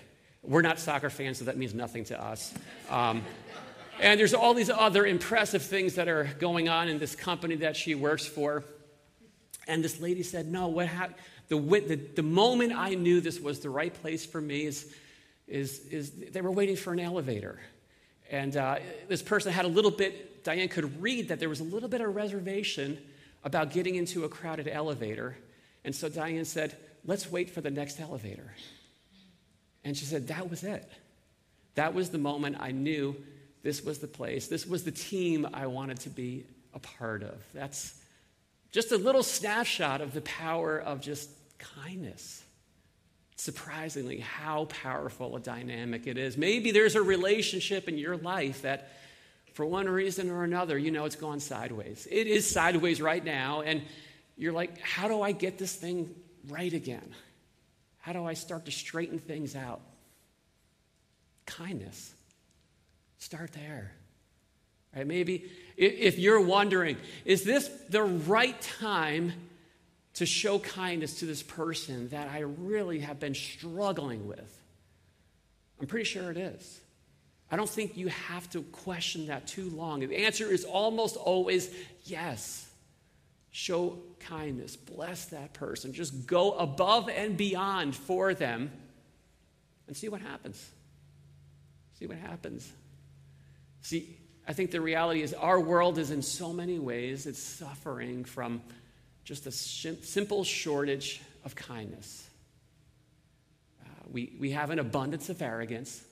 We're 0.41 0.61
not 0.61 0.79
soccer 0.79 1.09
fans, 1.09 1.39
so 1.39 1.45
that 1.45 1.57
means 1.57 1.73
nothing 1.73 2.03
to 2.05 2.21
us. 2.21 2.53
Um, 2.89 3.23
and 3.99 4.19
there's 4.19 4.33
all 4.33 4.53
these 4.53 4.69
other 4.69 5.05
impressive 5.05 5.63
things 5.63 5.95
that 5.95 6.07
are 6.07 6.25
going 6.39 6.67
on 6.67 6.89
in 6.89 6.99
this 6.99 7.15
company 7.15 7.55
that 7.57 7.77
she 7.77 7.95
works 7.95 8.25
for. 8.25 8.63
And 9.67 9.83
this 9.83 10.01
lady 10.01 10.23
said, 10.23 10.47
No, 10.47 10.67
what 10.67 10.87
happened? 10.87 11.15
The, 11.47 11.99
the, 12.15 12.23
moment 12.23 12.73
I 12.73 12.95
knew 12.95 13.21
this 13.21 13.39
was 13.39 13.59
the 13.59 13.69
right 13.69 13.93
place 13.93 14.25
for 14.25 14.41
me 14.41 14.65
is, 14.65 14.93
is, 15.47 15.79
is 15.87 16.11
they 16.31 16.41
were 16.41 16.51
waiting 16.51 16.75
for 16.75 16.93
an 16.93 16.99
elevator. 16.99 17.59
And 18.31 18.57
uh, 18.57 18.79
this 19.07 19.21
person 19.21 19.51
had 19.51 19.65
a 19.65 19.67
little 19.67 19.91
bit, 19.91 20.43
Diane 20.43 20.67
could 20.67 21.01
read 21.01 21.27
that 21.27 21.39
there 21.39 21.49
was 21.49 21.59
a 21.59 21.65
little 21.65 21.89
bit 21.89 22.01
of 22.01 22.15
reservation 22.15 22.97
about 23.43 23.71
getting 23.71 23.95
into 23.95 24.23
a 24.23 24.29
crowded 24.29 24.67
elevator. 24.67 25.37
And 25.83 25.93
so 25.93 26.09
Diane 26.09 26.45
said, 26.45 26.75
Let's 27.05 27.31
wait 27.31 27.49
for 27.49 27.61
the 27.61 27.71
next 27.71 27.99
elevator. 27.99 28.53
And 29.83 29.97
she 29.97 30.05
said, 30.05 30.27
That 30.27 30.49
was 30.49 30.63
it. 30.63 30.89
That 31.75 31.93
was 31.93 32.09
the 32.09 32.17
moment 32.17 32.57
I 32.59 32.71
knew 32.71 33.15
this 33.63 33.83
was 33.83 33.99
the 33.99 34.07
place, 34.07 34.47
this 34.47 34.65
was 34.65 34.83
the 34.83 34.91
team 34.91 35.47
I 35.53 35.67
wanted 35.67 35.99
to 36.01 36.09
be 36.09 36.45
a 36.73 36.79
part 36.79 37.23
of. 37.23 37.41
That's, 37.53 37.93
just 38.73 38.91
a 38.91 38.97
little 38.97 39.23
snapshot 39.23 40.01
of 40.01 40.13
the 40.13 40.21
power 40.21 40.79
of 40.79 40.99
just 40.99 41.29
kindness. 41.59 42.43
Surprisingly, 43.35 44.19
how 44.19 44.65
powerful 44.65 45.35
a 45.35 45.39
dynamic 45.39 46.07
it 46.07 46.17
is. 46.17 46.37
Maybe 46.37 46.71
there's 46.71 46.95
a 46.95 47.01
relationship 47.01 47.87
in 47.87 47.97
your 47.99 48.17
life 48.17 48.63
that, 48.63 48.91
for 49.53 49.65
one 49.65 49.87
reason 49.87 50.31
or 50.31 50.43
another, 50.43 50.77
you 50.77 50.89
know 50.89 51.05
it's 51.05 51.15
gone 51.15 51.39
sideways. 51.39 52.07
It 52.09 52.25
is 52.25 52.49
sideways 52.49 52.99
right 52.99 53.23
now, 53.23 53.61
and 53.61 53.83
you're 54.37 54.53
like, 54.53 54.79
how 54.79 55.07
do 55.07 55.21
I 55.21 55.33
get 55.33 55.59
this 55.59 55.75
thing 55.75 56.13
right 56.49 56.73
again? 56.73 57.13
How 57.99 58.13
do 58.13 58.25
I 58.25 58.33
start 58.33 58.65
to 58.65 58.71
straighten 58.71 59.19
things 59.19 59.55
out? 59.55 59.81
Kindness. 61.45 62.13
Start 63.17 63.53
there. 63.53 63.91
Right? 64.95 65.07
Maybe 65.07 65.49
if 65.77 66.19
you're 66.19 66.41
wondering, 66.41 66.97
is 67.25 67.43
this 67.43 67.67
the 67.89 68.03
right 68.03 68.59
time 68.61 69.33
to 70.15 70.25
show 70.25 70.59
kindness 70.59 71.19
to 71.19 71.25
this 71.25 71.41
person 71.41 72.09
that 72.09 72.27
I 72.27 72.39
really 72.39 72.99
have 72.99 73.19
been 73.19 73.33
struggling 73.33 74.27
with? 74.27 74.59
I'm 75.79 75.87
pretty 75.87 76.05
sure 76.05 76.29
it 76.29 76.37
is. 76.37 76.79
I 77.49 77.55
don't 77.55 77.69
think 77.69 77.97
you 77.97 78.07
have 78.07 78.49
to 78.51 78.61
question 78.63 79.27
that 79.27 79.47
too 79.47 79.69
long. 79.69 79.99
The 80.01 80.25
answer 80.25 80.49
is 80.51 80.65
almost 80.65 81.15
always 81.15 81.73
yes. 82.05 82.67
Show 83.55 83.99
kindness, 84.19 84.75
bless 84.75 85.25
that 85.25 85.53
person, 85.53 85.93
just 85.93 86.25
go 86.25 86.53
above 86.53 87.07
and 87.07 87.37
beyond 87.37 87.95
for 87.95 88.33
them 88.33 88.71
and 89.85 89.95
see 89.95 90.09
what 90.09 90.21
happens. 90.21 90.71
See 91.99 92.07
what 92.07 92.17
happens. 92.17 92.67
See, 93.81 94.17
I 94.47 94.53
think 94.53 94.71
the 94.71 94.81
reality 94.81 95.21
is 95.21 95.35
our 95.35 95.59
world 95.59 95.99
is 95.99 96.09
in 96.09 96.23
so 96.23 96.51
many 96.51 96.79
ways, 96.79 97.27
it's 97.27 97.39
suffering 97.39 98.23
from 98.23 98.63
just 99.23 99.45
a 99.45 99.51
simple 99.51 100.43
shortage 100.43 101.21
of 101.45 101.53
kindness. 101.53 102.27
Uh, 103.83 103.85
we, 104.11 104.33
we 104.39 104.49
have 104.49 104.71
an 104.71 104.79
abundance 104.79 105.29
of 105.29 105.43
arrogance, 105.43 106.03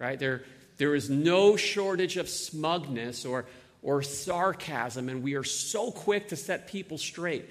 right? 0.00 0.18
There, 0.18 0.42
there 0.78 0.96
is 0.96 1.08
no 1.08 1.54
shortage 1.54 2.16
of 2.16 2.28
smugness 2.28 3.24
or, 3.24 3.46
or 3.82 4.02
sarcasm, 4.02 5.08
and 5.08 5.22
we 5.22 5.34
are 5.34 5.44
so 5.44 5.90
quick 5.90 6.28
to 6.28 6.36
set 6.36 6.68
people 6.68 6.98
straight. 6.98 7.48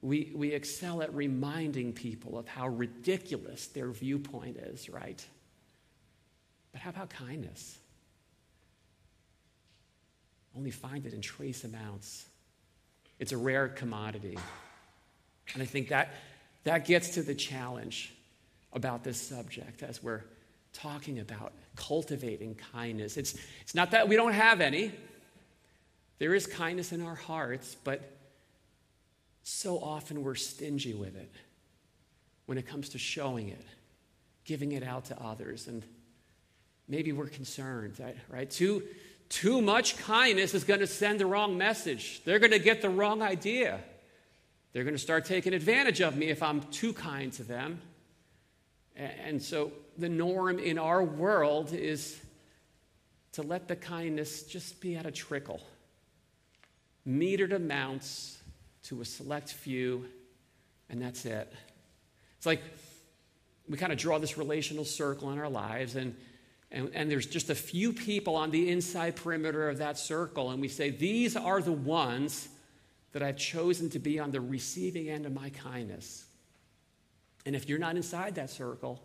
We, 0.00 0.32
we 0.34 0.50
excel 0.50 1.02
at 1.02 1.14
reminding 1.14 1.92
people 1.92 2.36
of 2.36 2.48
how 2.48 2.66
ridiculous 2.66 3.68
their 3.68 3.90
viewpoint 3.90 4.56
is, 4.56 4.88
right? 4.88 5.24
But 6.72 6.80
how 6.80 6.90
about 6.90 7.10
kindness? 7.10 7.78
Only 10.56 10.72
find 10.72 11.06
it 11.06 11.14
in 11.14 11.20
trace 11.20 11.62
amounts. 11.64 12.26
It's 13.20 13.32
a 13.32 13.36
rare 13.36 13.68
commodity. 13.68 14.36
And 15.54 15.62
I 15.62 15.66
think 15.66 15.88
that, 15.88 16.12
that 16.64 16.86
gets 16.86 17.10
to 17.10 17.22
the 17.22 17.34
challenge 17.34 18.12
about 18.72 19.04
this 19.04 19.20
subject 19.20 19.82
as 19.82 20.02
we're 20.02 20.22
talking 20.72 21.18
about 21.18 21.52
cultivating 21.76 22.54
kindness. 22.72 23.16
It's, 23.16 23.34
it's 23.60 23.74
not 23.74 23.90
that 23.92 24.08
we 24.08 24.16
don't 24.16 24.32
have 24.32 24.60
any, 24.60 24.92
there 26.18 26.34
is 26.34 26.46
kindness 26.46 26.92
in 26.92 27.02
our 27.02 27.14
hearts, 27.14 27.76
but 27.82 28.16
so 29.42 29.78
often 29.78 30.22
we're 30.22 30.34
stingy 30.34 30.94
with 30.94 31.16
it 31.16 31.32
when 32.46 32.58
it 32.58 32.66
comes 32.66 32.90
to 32.90 32.98
showing 32.98 33.48
it, 33.48 33.64
giving 34.44 34.72
it 34.72 34.82
out 34.82 35.06
to 35.06 35.20
others, 35.20 35.66
and 35.68 35.84
maybe 36.88 37.12
we're 37.12 37.28
concerned, 37.28 37.94
right? 38.28 38.50
Too, 38.50 38.82
too 39.28 39.62
much 39.62 39.96
kindness 39.96 40.54
is 40.54 40.64
going 40.64 40.80
to 40.80 40.86
send 40.86 41.18
the 41.18 41.26
wrong 41.26 41.56
message. 41.56 42.22
They're 42.24 42.38
going 42.38 42.52
to 42.52 42.58
get 42.58 42.82
the 42.82 42.90
wrong 42.90 43.22
idea. 43.22 43.80
They're 44.72 44.84
going 44.84 44.94
to 44.94 45.02
start 45.02 45.24
taking 45.24 45.54
advantage 45.54 46.00
of 46.00 46.16
me 46.16 46.28
if 46.28 46.42
I'm 46.42 46.60
too 46.64 46.92
kind 46.92 47.32
to 47.34 47.42
them. 47.42 47.80
And 48.94 49.42
so 49.42 49.72
the 49.98 50.08
norm 50.08 50.58
in 50.58 50.78
our 50.78 51.02
world 51.02 51.72
is 51.72 52.20
to 53.32 53.42
let 53.42 53.68
the 53.68 53.76
kindness 53.76 54.42
just 54.42 54.80
be 54.80 54.96
at 54.96 55.06
a 55.06 55.10
trickle, 55.10 55.60
metered 57.06 57.52
amounts 57.52 58.38
to 58.84 59.00
a 59.00 59.04
select 59.04 59.52
few, 59.52 60.06
and 60.90 61.00
that's 61.00 61.24
it. 61.24 61.52
It's 62.36 62.46
like 62.46 62.62
we 63.68 63.76
kind 63.76 63.92
of 63.92 63.98
draw 63.98 64.18
this 64.18 64.36
relational 64.36 64.84
circle 64.84 65.30
in 65.30 65.38
our 65.38 65.48
lives, 65.48 65.96
and, 65.96 66.14
and, 66.70 66.90
and 66.94 67.10
there's 67.10 67.26
just 67.26 67.48
a 67.48 67.54
few 67.54 67.92
people 67.92 68.36
on 68.36 68.50
the 68.50 68.70
inside 68.70 69.16
perimeter 69.16 69.68
of 69.68 69.78
that 69.78 69.98
circle, 69.98 70.50
and 70.50 70.60
we 70.60 70.68
say, 70.68 70.90
These 70.90 71.36
are 71.36 71.62
the 71.62 71.72
ones 71.72 72.48
that 73.12 73.22
I've 73.22 73.36
chosen 73.36 73.90
to 73.90 73.98
be 73.98 74.18
on 74.18 74.30
the 74.30 74.40
receiving 74.40 75.08
end 75.08 75.26
of 75.26 75.32
my 75.32 75.50
kindness. 75.50 76.24
And 77.44 77.54
if 77.54 77.68
you're 77.68 77.78
not 77.78 77.96
inside 77.96 78.34
that 78.36 78.50
circle, 78.50 79.02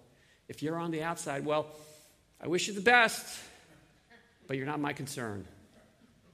if 0.48 0.64
you're 0.64 0.78
on 0.78 0.92
the 0.92 1.04
outside, 1.04 1.46
well, 1.46 1.68
I 2.42 2.48
wish 2.48 2.68
you 2.68 2.74
the 2.74 2.82
best, 2.82 3.40
but 4.48 4.58
you're 4.58 4.66
not 4.66 4.80
my 4.80 4.94
concern. 4.94 5.46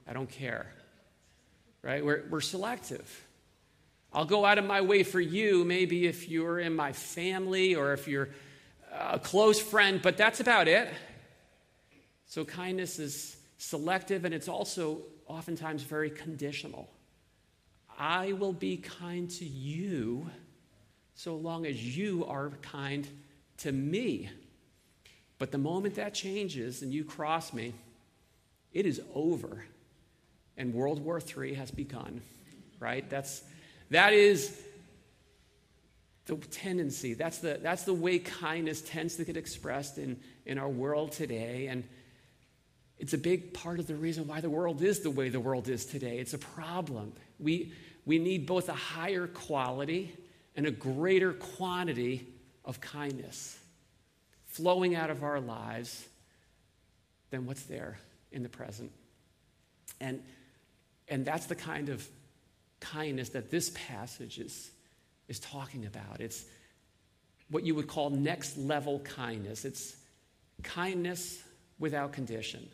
I 0.07 0.13
don't 0.13 0.29
care. 0.29 0.67
Right? 1.81 2.03
We're, 2.03 2.23
we're 2.29 2.41
selective. 2.41 3.25
I'll 4.13 4.25
go 4.25 4.45
out 4.45 4.57
of 4.57 4.65
my 4.65 4.81
way 4.81 5.03
for 5.03 5.19
you, 5.19 5.65
maybe 5.65 6.05
if 6.05 6.29
you're 6.29 6.59
in 6.59 6.75
my 6.75 6.93
family 6.93 7.75
or 7.75 7.93
if 7.93 8.07
you're 8.07 8.29
a 8.91 9.17
close 9.17 9.59
friend, 9.59 10.01
but 10.01 10.17
that's 10.17 10.39
about 10.39 10.67
it. 10.67 10.87
So 12.27 12.45
kindness 12.45 12.99
is 12.99 13.37
selective 13.57 14.25
and 14.25 14.33
it's 14.33 14.47
also 14.47 15.01
oftentimes 15.27 15.83
very 15.83 16.09
conditional. 16.09 16.89
I 17.97 18.33
will 18.33 18.53
be 18.53 18.77
kind 18.77 19.29
to 19.31 19.45
you 19.45 20.29
so 21.15 21.35
long 21.35 21.65
as 21.65 21.97
you 21.97 22.25
are 22.25 22.49
kind 22.61 23.07
to 23.57 23.71
me. 23.71 24.29
But 25.39 25.51
the 25.51 25.57
moment 25.57 25.95
that 25.95 26.13
changes 26.13 26.81
and 26.81 26.93
you 26.93 27.03
cross 27.03 27.53
me, 27.53 27.73
it 28.73 28.85
is 28.85 29.01
over. 29.13 29.65
And 30.57 30.73
World 30.73 31.03
War 31.03 31.19
III 31.19 31.55
has 31.55 31.71
begun, 31.71 32.21
right? 32.79 33.09
That's 33.09 33.43
that 33.89 34.13
is 34.13 34.59
the 36.25 36.35
tendency. 36.35 37.13
That's 37.13 37.39
the, 37.39 37.59
that's 37.61 37.83
the 37.83 37.93
way 37.93 38.19
kindness 38.19 38.81
tends 38.81 39.17
to 39.17 39.25
get 39.25 39.37
expressed 39.37 39.97
in, 39.97 40.19
in 40.45 40.57
our 40.57 40.69
world 40.69 41.11
today. 41.11 41.67
And 41.67 41.83
it's 42.97 43.13
a 43.13 43.17
big 43.17 43.53
part 43.53 43.79
of 43.79 43.87
the 43.87 43.95
reason 43.95 44.27
why 44.27 44.41
the 44.41 44.49
world 44.49 44.81
is 44.81 45.01
the 45.01 45.11
way 45.11 45.29
the 45.29 45.39
world 45.39 45.67
is 45.67 45.85
today. 45.85 46.19
It's 46.19 46.33
a 46.33 46.37
problem. 46.37 47.13
We, 47.39 47.73
we 48.05 48.19
need 48.19 48.45
both 48.45 48.69
a 48.69 48.73
higher 48.73 49.27
quality 49.27 50.15
and 50.55 50.65
a 50.65 50.71
greater 50.71 51.33
quantity 51.33 52.27
of 52.65 52.79
kindness 52.81 53.57
flowing 54.45 54.95
out 54.95 55.09
of 55.09 55.23
our 55.23 55.39
lives 55.39 56.07
than 57.31 57.45
what's 57.45 57.63
there 57.63 57.97
in 58.31 58.43
the 58.43 58.49
present. 58.49 58.91
And, 59.99 60.21
and 61.07 61.25
that's 61.25 61.47
the 61.47 61.55
kind 61.55 61.89
of 61.89 62.07
kindness 62.79 63.29
that 63.29 63.49
this 63.49 63.71
passage 63.73 64.39
is, 64.39 64.69
is 65.27 65.39
talking 65.39 65.85
about. 65.85 66.19
It's 66.19 66.45
what 67.49 67.63
you 67.63 67.75
would 67.75 67.87
call 67.87 68.09
next 68.09 68.57
level 68.57 68.99
kindness. 68.99 69.65
It's 69.65 69.95
kindness 70.61 71.41
without 71.79 72.13
condition. 72.13 72.69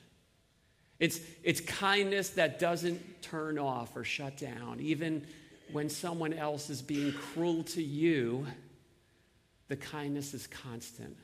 It's, 0.99 1.19
it's 1.43 1.61
kindness 1.61 2.31
that 2.31 2.59
doesn't 2.59 3.21
turn 3.21 3.57
off 3.57 3.95
or 3.95 4.03
shut 4.03 4.37
down. 4.37 4.79
Even 4.81 5.25
when 5.71 5.89
someone 5.89 6.33
else 6.33 6.69
is 6.69 6.81
being 6.81 7.13
cruel 7.13 7.63
to 7.63 7.81
you, 7.81 8.45
the 9.69 9.77
kindness 9.77 10.33
is 10.33 10.47
constant. 10.47 11.15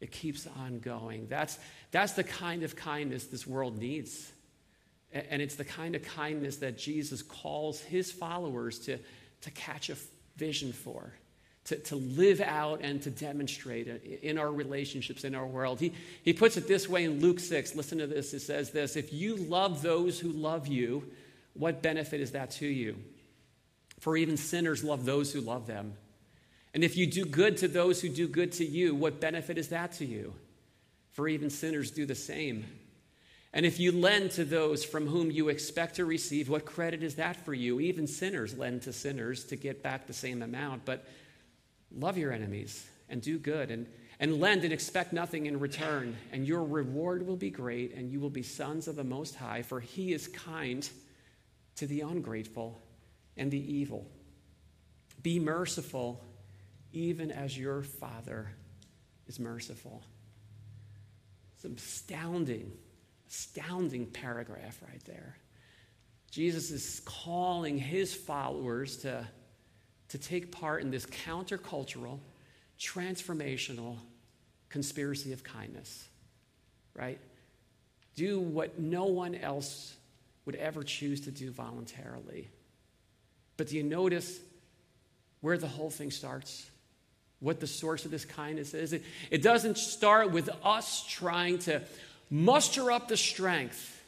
It 0.00 0.10
keeps 0.10 0.46
on 0.58 0.80
going. 0.80 1.28
That's, 1.28 1.58
that's 1.92 2.12
the 2.12 2.24
kind 2.24 2.64
of 2.64 2.74
kindness 2.76 3.26
this 3.26 3.46
world 3.46 3.78
needs. 3.78 4.30
And 5.12 5.40
it's 5.40 5.54
the 5.54 5.64
kind 5.64 5.94
of 5.94 6.02
kindness 6.02 6.56
that 6.56 6.76
Jesus 6.76 7.22
calls 7.22 7.80
his 7.80 8.10
followers 8.10 8.80
to, 8.80 8.98
to 9.42 9.50
catch 9.52 9.90
a 9.90 9.96
vision 10.36 10.72
for, 10.72 11.12
to, 11.66 11.76
to 11.76 11.96
live 11.96 12.40
out 12.40 12.80
and 12.82 13.00
to 13.02 13.10
demonstrate 13.10 13.86
in 14.22 14.38
our 14.38 14.50
relationships, 14.50 15.22
in 15.22 15.36
our 15.36 15.46
world. 15.46 15.78
He, 15.78 15.92
he 16.24 16.32
puts 16.32 16.56
it 16.56 16.66
this 16.66 16.88
way 16.88 17.04
in 17.04 17.20
Luke 17.20 17.38
6. 17.38 17.76
Listen 17.76 17.98
to 17.98 18.08
this. 18.08 18.34
It 18.34 18.40
says 18.40 18.70
this 18.70 18.96
If 18.96 19.12
you 19.12 19.36
love 19.36 19.82
those 19.82 20.18
who 20.18 20.30
love 20.30 20.66
you, 20.66 21.04
what 21.54 21.80
benefit 21.80 22.20
is 22.20 22.32
that 22.32 22.50
to 22.52 22.66
you? 22.66 22.96
For 24.00 24.16
even 24.16 24.36
sinners 24.36 24.82
love 24.82 25.04
those 25.04 25.32
who 25.32 25.40
love 25.40 25.68
them. 25.68 25.94
And 26.74 26.82
if 26.82 26.96
you 26.96 27.06
do 27.06 27.24
good 27.24 27.58
to 27.58 27.68
those 27.68 28.00
who 28.00 28.08
do 28.08 28.26
good 28.26 28.52
to 28.52 28.64
you, 28.64 28.94
what 28.94 29.20
benefit 29.20 29.58
is 29.58 29.68
that 29.68 29.92
to 29.94 30.06
you? 30.06 30.34
For 31.12 31.28
even 31.28 31.50
sinners 31.50 31.90
do 31.90 32.06
the 32.06 32.14
same. 32.14 32.64
And 33.52 33.66
if 33.66 33.78
you 33.78 33.92
lend 33.92 34.30
to 34.32 34.44
those 34.44 34.82
from 34.82 35.06
whom 35.06 35.30
you 35.30 35.50
expect 35.50 35.96
to 35.96 36.06
receive, 36.06 36.48
what 36.48 36.64
credit 36.64 37.02
is 37.02 37.16
that 37.16 37.36
for 37.44 37.52
you? 37.52 37.80
Even 37.80 38.06
sinners 38.06 38.56
lend 38.56 38.82
to 38.82 38.92
sinners 38.92 39.44
to 39.44 39.56
get 39.56 39.82
back 39.82 40.06
the 40.06 40.14
same 40.14 40.42
amount. 40.42 40.86
But 40.86 41.06
love 41.94 42.16
your 42.16 42.32
enemies 42.32 42.86
and 43.10 43.20
do 43.20 43.38
good 43.38 43.70
and, 43.70 43.86
and 44.18 44.40
lend 44.40 44.64
and 44.64 44.72
expect 44.72 45.12
nothing 45.12 45.44
in 45.44 45.60
return. 45.60 46.16
And 46.32 46.46
your 46.46 46.64
reward 46.64 47.26
will 47.26 47.36
be 47.36 47.50
great, 47.50 47.94
and 47.94 48.10
you 48.10 48.20
will 48.20 48.30
be 48.30 48.42
sons 48.42 48.88
of 48.88 48.96
the 48.96 49.04
Most 49.04 49.34
High, 49.34 49.60
for 49.60 49.80
He 49.80 50.14
is 50.14 50.28
kind 50.28 50.88
to 51.76 51.86
the 51.86 52.00
ungrateful 52.00 52.80
and 53.36 53.50
the 53.50 53.74
evil. 53.74 54.06
Be 55.22 55.38
merciful, 55.38 56.24
even 56.92 57.30
as 57.30 57.56
your 57.58 57.82
Father 57.82 58.48
is 59.26 59.38
merciful. 59.38 60.02
It's 61.54 61.64
astounding 61.64 62.72
astounding 63.32 64.04
paragraph 64.06 64.78
right 64.86 65.02
there. 65.06 65.36
Jesus 66.30 66.70
is 66.70 67.00
calling 67.06 67.78
his 67.78 68.14
followers 68.14 68.98
to, 68.98 69.26
to 70.08 70.18
take 70.18 70.52
part 70.52 70.82
in 70.82 70.90
this 70.90 71.06
countercultural, 71.06 72.18
transformational 72.78 73.96
conspiracy 74.68 75.32
of 75.32 75.42
kindness, 75.42 76.06
right? 76.94 77.18
Do 78.16 78.38
what 78.38 78.78
no 78.78 79.06
one 79.06 79.34
else 79.34 79.94
would 80.44 80.56
ever 80.56 80.82
choose 80.82 81.22
to 81.22 81.30
do 81.30 81.50
voluntarily. 81.50 82.50
But 83.56 83.68
do 83.68 83.76
you 83.76 83.82
notice 83.82 84.40
where 85.40 85.56
the 85.56 85.68
whole 85.68 85.90
thing 85.90 86.10
starts? 86.10 86.70
What 87.42 87.60
the 87.60 87.66
source 87.66 88.06
of 88.06 88.10
this 88.10 88.24
kindness 88.24 88.72
is? 88.72 88.94
It, 88.94 89.04
it 89.30 89.42
doesn't 89.42 89.76
start 89.76 90.30
with 90.30 90.48
us 90.64 91.04
trying 91.06 91.58
to 91.60 91.82
Muster 92.32 92.90
up 92.90 93.08
the 93.08 93.16
strength 93.18 94.02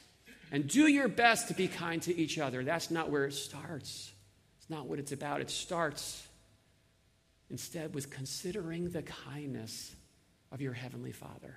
and 0.51 0.67
do 0.67 0.87
your 0.87 1.09
best 1.09 1.49
to 1.49 1.55
be 1.55 1.69
kind 1.69 2.01
to 2.05 2.17
each 2.17 2.39
other. 2.39 2.65
That's 2.65 2.91
not 2.91 3.11
where 3.11 3.27
it 3.27 3.35
starts. 3.35 4.11
It's 4.57 4.71
not 4.71 4.87
what 4.87 4.99
it's 4.99 5.13
about. 5.13 5.43
It 5.43 5.51
starts 5.51 6.27
instead 7.51 7.95
with 7.95 8.09
considering 8.09 8.89
the 8.89 9.03
kindness 9.03 9.95
of 10.51 10.63
your 10.63 10.73
Heavenly 10.73 11.13
Father. 11.13 11.55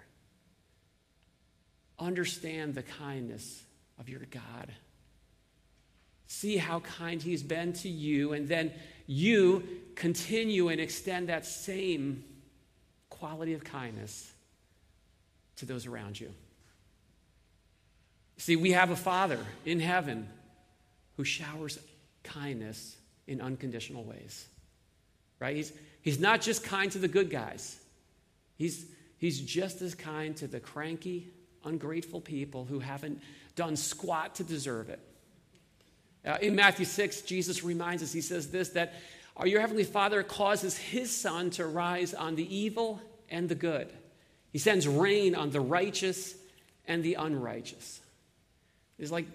Understand 1.97 2.75
the 2.75 2.83
kindness 2.83 3.63
of 3.97 4.09
your 4.09 4.25
God. 4.29 4.73
See 6.27 6.57
how 6.57 6.81
kind 6.81 7.21
he's 7.21 7.41
been 7.41 7.73
to 7.73 7.89
you, 7.89 8.33
and 8.33 8.47
then 8.47 8.71
you 9.05 9.63
continue 9.95 10.67
and 10.67 10.79
extend 10.79 11.29
that 11.29 11.45
same 11.45 12.23
quality 13.09 13.53
of 13.53 13.63
kindness 13.63 14.31
to 15.55 15.65
those 15.65 15.85
around 15.85 16.19
you. 16.19 16.31
See, 18.37 18.55
we 18.55 18.71
have 18.71 18.91
a 18.91 18.95
Father 18.95 19.39
in 19.65 19.79
heaven 19.79 20.29
who 21.15 21.23
showers 21.23 21.79
kindness 22.23 22.95
in 23.25 23.41
unconditional 23.41 24.03
ways. 24.03 24.45
Right? 25.39 25.55
He's, 25.55 25.73
he's 26.01 26.19
not 26.19 26.41
just 26.41 26.63
kind 26.63 26.91
to 26.91 26.99
the 26.99 27.07
good 27.07 27.29
guys, 27.29 27.79
he's, 28.55 28.85
he's 29.17 29.39
just 29.39 29.81
as 29.81 29.95
kind 29.95 30.35
to 30.37 30.47
the 30.47 30.59
cranky, 30.59 31.29
ungrateful 31.63 32.21
people 32.21 32.65
who 32.65 32.79
haven't 32.79 33.21
done 33.55 33.75
squat 33.75 34.35
to 34.35 34.43
deserve 34.43 34.89
it. 34.89 34.99
Uh, 36.25 36.37
in 36.41 36.55
Matthew 36.55 36.85
6, 36.85 37.21
Jesus 37.21 37.63
reminds 37.63 38.03
us, 38.03 38.11
he 38.11 38.21
says 38.21 38.49
this, 38.49 38.69
that 38.69 38.93
your 39.45 39.61
heavenly 39.61 39.83
Father 39.83 40.23
causes 40.23 40.77
his 40.77 41.15
sun 41.15 41.51
to 41.51 41.65
rise 41.65 42.13
on 42.13 42.35
the 42.35 42.55
evil 42.55 42.99
and 43.29 43.47
the 43.47 43.55
good. 43.55 43.91
He 44.51 44.59
sends 44.59 44.87
rain 44.87 45.35
on 45.35 45.51
the 45.51 45.61
righteous 45.61 46.35
and 46.85 47.03
the 47.03 47.15
unrighteous. 47.15 48.01
It's 48.97 49.11
like, 49.11 49.27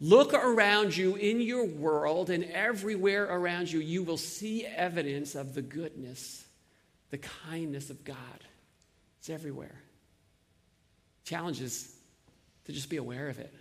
look 0.00 0.34
around 0.34 0.96
you 0.96 1.14
in 1.14 1.40
your 1.40 1.66
world, 1.66 2.30
and 2.30 2.44
everywhere 2.44 3.24
around 3.24 3.70
you, 3.70 3.78
you 3.78 4.02
will 4.02 4.16
see 4.16 4.66
evidence 4.66 5.34
of 5.34 5.54
the 5.54 5.62
goodness, 5.62 6.44
the 7.10 7.18
kindness 7.18 7.90
of 7.90 8.04
God. 8.04 8.16
It's 9.20 9.30
everywhere. 9.30 9.80
Challenge 11.24 11.60
is 11.60 11.94
to 12.64 12.72
just 12.72 12.90
be 12.90 12.96
aware 12.96 13.28
of 13.28 13.38
it, 13.38 13.54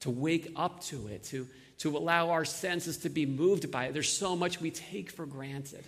to 0.00 0.10
wake 0.10 0.52
up 0.56 0.82
to 0.84 1.08
it, 1.08 1.24
to, 1.24 1.46
to 1.78 1.96
allow 1.96 2.30
our 2.30 2.44
senses 2.44 2.98
to 2.98 3.08
be 3.08 3.24
moved 3.24 3.70
by 3.70 3.86
it. 3.86 3.94
There's 3.94 4.12
so 4.12 4.34
much 4.34 4.60
we 4.60 4.70
take 4.70 5.10
for 5.10 5.26
granted 5.26 5.84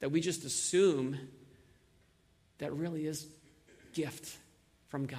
that 0.00 0.10
we 0.10 0.20
just 0.20 0.44
assume 0.44 1.18
that 2.58 2.72
really 2.72 3.06
is 3.06 3.26
gift 3.92 4.36
from 4.88 5.06
God. 5.06 5.18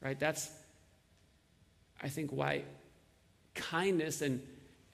Right? 0.00 0.18
That's 0.18 0.50
I 2.02 2.08
think 2.08 2.32
why 2.32 2.62
kindness 3.54 4.22
and, 4.22 4.42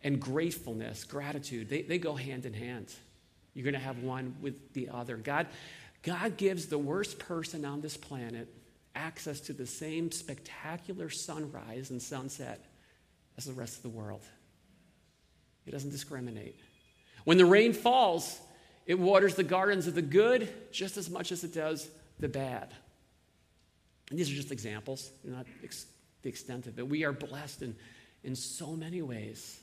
and 0.02 0.20
gratefulness, 0.20 1.04
gratitude, 1.04 1.70
they, 1.70 1.82
they 1.82 1.98
go 1.98 2.14
hand 2.14 2.44
in 2.44 2.52
hand. 2.52 2.92
You're 3.54 3.64
going 3.64 3.74
to 3.74 3.80
have 3.80 4.02
one 4.02 4.36
with 4.40 4.74
the 4.74 4.90
other. 4.90 5.16
God, 5.16 5.46
God 6.02 6.36
gives 6.36 6.66
the 6.66 6.78
worst 6.78 7.18
person 7.18 7.64
on 7.64 7.80
this 7.80 7.96
planet 7.96 8.48
access 8.94 9.40
to 9.40 9.52
the 9.52 9.66
same 9.66 10.10
spectacular 10.12 11.08
sunrise 11.08 11.90
and 11.90 12.02
sunset 12.02 12.64
as 13.38 13.44
the 13.44 13.52
rest 13.52 13.76
of 13.76 13.82
the 13.82 13.88
world. 13.88 14.24
It 15.64 15.70
doesn't 15.70 15.90
discriminate. 15.90 16.58
When 17.24 17.38
the 17.38 17.46
rain 17.46 17.72
falls, 17.72 18.38
it 18.84 18.98
waters 18.98 19.36
the 19.36 19.44
gardens 19.44 19.86
of 19.86 19.94
the 19.94 20.02
good 20.02 20.52
just 20.72 20.96
as 20.96 21.08
much 21.08 21.30
as 21.30 21.44
it 21.44 21.54
does 21.54 21.88
the 22.18 22.28
bad. 22.28 22.74
And 24.10 24.18
these 24.18 24.30
are 24.30 24.34
just 24.34 24.50
examples, 24.50 25.10
not 25.22 25.46
ex- 25.62 25.86
the 26.22 26.28
extent 26.28 26.66
of 26.66 26.78
it. 26.78 26.88
We 26.88 27.04
are 27.04 27.12
blessed 27.12 27.62
in, 27.62 27.76
in 28.24 28.34
so 28.34 28.74
many 28.74 29.02
ways 29.02 29.60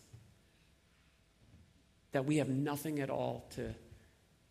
that 2.14 2.26
we 2.26 2.38
have 2.38 2.48
nothing 2.48 3.00
at 3.00 3.10
all 3.10 3.46
to, 3.56 3.74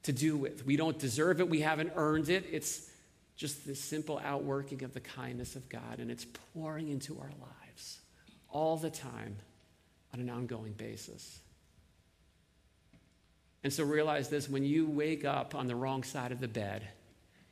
to 0.03 0.13
do 0.13 0.37
with. 0.37 0.67
We 0.67 0.77
don't 0.77 0.99
deserve 0.99 1.41
it, 1.41 1.49
we 1.49 1.61
haven't 1.61 1.93
earned 1.97 2.29
it. 2.29 2.45
It's 2.51 2.91
just 3.37 3.67
the 3.67 3.75
simple 3.75 4.21
outworking 4.23 4.83
of 4.83 4.93
the 4.93 5.01
kindness 5.01 5.57
of 5.57 5.69
God, 5.69 5.99
and 5.99 6.11
it's 6.11 6.27
pouring 6.53 6.89
into 6.89 7.19
our 7.19 7.31
lives 7.41 8.01
all 8.55 8.79
the 8.79 8.88
time 8.88 9.37
on 10.14 10.21
an 10.21 10.31
ongoing 10.31 10.73
basis. 10.73 11.40
And 13.64 13.73
so 13.73 13.85
realize 13.85 14.29
this 14.29 14.49
when 14.49 14.64
you 14.64 14.87
wake 14.87 15.25
up 15.25 15.55
on 15.55 15.67
the 15.67 15.75
wrong 15.75 16.05
side 16.05 16.33
of 16.33 16.40
the 16.40 16.49
bed, 16.49 16.87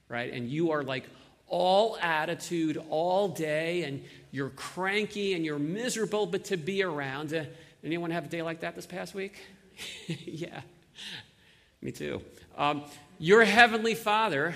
right, 0.09 0.33
and 0.33 0.49
you 0.49 0.71
are 0.71 0.83
like 0.83 1.05
all 1.49 1.99
attitude 2.01 2.83
all 2.88 3.29
day, 3.29 3.83
and 3.83 4.03
you're 4.31 4.51
cranky 4.51 5.35
and 5.35 5.45
you're 5.45 5.59
miserable, 5.59 6.25
but 6.25 6.45
to 6.45 6.57
be 6.57 6.83
around. 6.83 7.35
Uh, 7.35 7.45
anyone 7.85 8.11
have 8.11 8.27
a 8.27 8.29
day 8.29 8.43
like 8.43 8.61
that 8.61 8.75
this 8.75 8.87
past 8.87 9.15
week? 9.15 9.43
yeah, 10.07 10.61
me 11.83 11.91
too. 11.91 12.23
Um, 12.57 12.85
your 13.19 13.45
heavenly 13.45 13.95
Father 13.95 14.55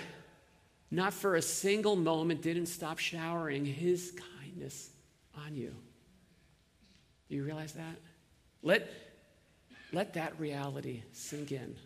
not 0.90 1.12
for 1.12 1.34
a 1.34 1.42
single 1.42 1.96
moment 1.96 2.42
didn't 2.42 2.66
stop 2.66 2.98
showering 2.98 3.64
his 3.64 4.14
kindness 4.40 4.90
on 5.44 5.56
you. 5.56 5.74
Do 7.28 7.36
you 7.36 7.44
realize 7.44 7.72
that? 7.72 7.96
Let, 8.62 8.90
let 9.92 10.14
that 10.14 10.38
reality 10.38 11.02
sink 11.12 11.52
in. 11.52 11.76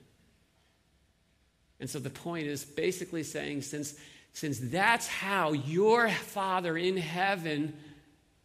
And 1.78 1.88
so 1.88 1.98
the 1.98 2.10
point 2.10 2.46
is 2.46 2.64
basically 2.64 3.22
saying 3.22 3.62
since, 3.62 3.94
since 4.32 4.58
that's 4.58 5.08
how 5.08 5.52
your 5.52 6.10
Father 6.10 6.76
in 6.76 6.96
heaven 6.96 7.74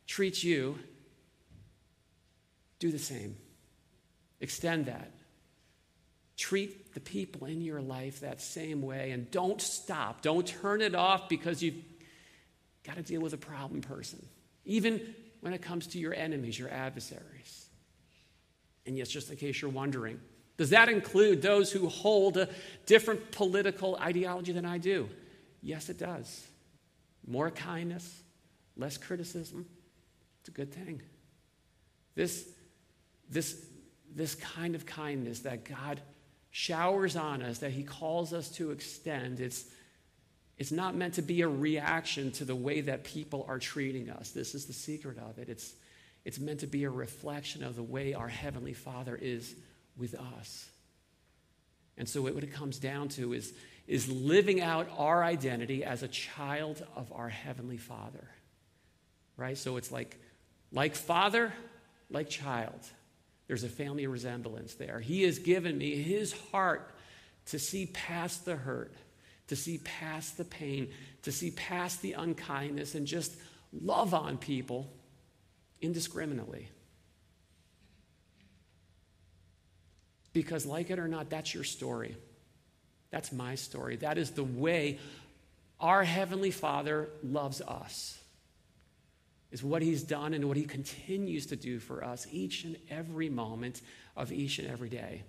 treats 0.08 0.44
you, 0.44 0.80
do 2.80 2.92
the 2.92 3.00
same. 3.00 3.36
Extend 4.40 4.86
that. 4.86 5.12
Treat 6.38 6.94
the 6.94 7.00
people 7.00 7.48
in 7.48 7.62
your 7.62 7.82
life 7.82 8.22
that 8.22 8.42
same 8.42 8.82
way 8.82 9.12
and 9.12 9.30
don't 9.32 9.62
stop. 9.62 10.22
Don't 10.22 10.46
turn 10.46 10.82
it 10.82 10.96
off 10.96 11.30
because 11.30 11.64
you've 11.64 11.82
got 12.84 12.96
to 12.96 13.02
deal 13.02 13.22
with 13.22 13.34
a 13.34 13.38
problem 13.38 13.82
person, 13.82 14.26
even 14.66 15.02
when 15.46 15.54
it 15.54 15.62
comes 15.62 15.86
to 15.86 16.00
your 16.00 16.12
enemies, 16.12 16.58
your 16.58 16.72
adversaries. 16.72 17.70
And 18.88 18.98
yes, 18.98 19.10
just 19.10 19.30
in 19.30 19.38
case 19.38 19.62
you're 19.62 19.70
wondering, 19.70 20.20
does 20.58 20.72
that 20.72 20.90
include 20.90 21.44
those 21.44 21.72
who 21.72 21.88
hold 21.88 22.38
a 22.38 22.50
different 22.88 23.30
political 23.30 23.96
ideology 23.98 24.54
than 24.54 24.66
I 24.66 24.80
do? 24.80 25.08
Yes, 25.62 25.88
it 25.90 26.00
does. 26.00 26.48
More 27.28 27.52
kindness, 27.52 28.24
less 28.76 28.98
criticism. 28.98 29.68
It's 30.40 30.50
a 30.50 30.52
good 30.52 30.74
thing. 30.74 31.04
This, 32.16 32.50
this, 33.30 33.56
this 34.16 34.34
kind 34.34 34.74
of 34.74 34.88
kindness 34.88 35.42
that 35.42 35.64
God 35.64 36.02
showers 36.50 37.16
on 37.16 37.44
us, 37.44 37.60
that 37.60 37.70
He 37.70 37.84
calls 37.84 38.34
us 38.34 38.50
to 38.54 38.72
extend, 38.72 39.40
it's, 39.40 39.66
it's 40.58 40.72
not 40.72 40.96
meant 40.96 41.16
to 41.16 41.22
be 41.22 41.42
a 41.42 41.48
reaction 41.48 42.32
to 42.34 42.46
the 42.46 42.56
way 42.56 42.82
that 42.82 43.04
people 43.04 43.46
are 43.48 43.60
treating 43.60 44.10
us. 44.10 44.32
This 44.32 44.56
is 44.56 44.66
the 44.66 44.74
secret 44.74 45.18
of 45.18 45.38
it. 45.38 45.50
It's, 45.50 45.74
it's 46.24 46.40
meant 46.40 46.62
to 46.62 46.68
be 46.68 46.86
a 46.86 46.90
reflection 46.90 47.64
of 47.64 47.76
the 47.76 47.84
way 47.84 48.14
our 48.14 48.28
Heavenly 48.28 48.74
Father 48.74 49.18
is 49.22 49.54
with 49.98 50.16
us. 50.16 50.70
And 51.98 52.08
so, 52.08 52.22
what 52.22 52.44
it 52.44 52.54
comes 52.54 52.80
down 52.80 53.10
to 53.10 53.34
is, 53.34 53.54
is 53.88 54.10
living 54.10 54.62
out 54.62 54.90
our 54.98 55.24
identity 55.24 55.84
as 55.84 56.04
a 56.04 56.08
child 56.08 56.86
of 56.96 57.12
our 57.14 57.30
Heavenly 57.30 57.78
Father. 57.78 58.28
Right? 59.38 59.58
So, 59.58 59.78
it's 59.78 59.92
like, 59.92 60.18
like 60.72 60.96
father, 60.96 61.54
like 62.10 62.30
child. 62.30 62.80
There's 63.48 63.64
a 63.64 63.70
family 63.70 64.08
resemblance 64.08 64.74
there. 64.74 65.00
He 65.00 65.24
has 65.24 65.40
given 65.40 65.78
me 65.78 66.02
his 66.02 66.34
heart 66.52 66.92
to 67.48 67.60
see 67.60 67.86
past 67.86 68.46
the 68.46 68.56
hurt, 68.56 68.94
to 69.48 69.56
see 69.56 69.80
past 69.80 70.38
the 70.38 70.46
pain, 70.46 70.90
to 71.24 71.32
see 71.32 71.52
past 71.52 72.02
the 72.02 72.14
unkindness, 72.14 72.96
and 72.96 73.06
just 73.06 73.36
love 73.82 74.14
on 74.14 74.38
people 74.38 74.92
indiscriminately. 75.82 76.70
Because, 80.34 80.66
like 80.66 80.90
it 80.90 81.00
or 81.00 81.08
not, 81.08 81.30
that's 81.30 81.54
your 81.54 81.64
story. 81.64 82.16
That's 83.12 83.32
my 83.32 83.56
story. 83.56 83.96
That 83.98 84.18
is 84.18 84.32
the 84.32 84.44
way 84.44 85.00
our 85.80 86.04
Heavenly 86.04 86.52
Father 86.52 87.10
loves 87.24 87.62
us 87.62 88.18
is 89.52 89.64
what 89.64 89.82
he's 89.82 90.04
done 90.04 90.34
and 90.34 90.46
what 90.46 90.58
he 90.58 90.66
continues 90.66 91.46
to 91.46 91.56
do 91.56 91.80
for 91.80 92.04
us 92.04 92.28
each 92.32 92.66
and 92.66 92.76
every 92.90 93.30
moment 93.30 93.82
of 94.18 94.32
each 94.34 94.60
and 94.60 94.70
every 94.70 94.90
day. 94.90 95.24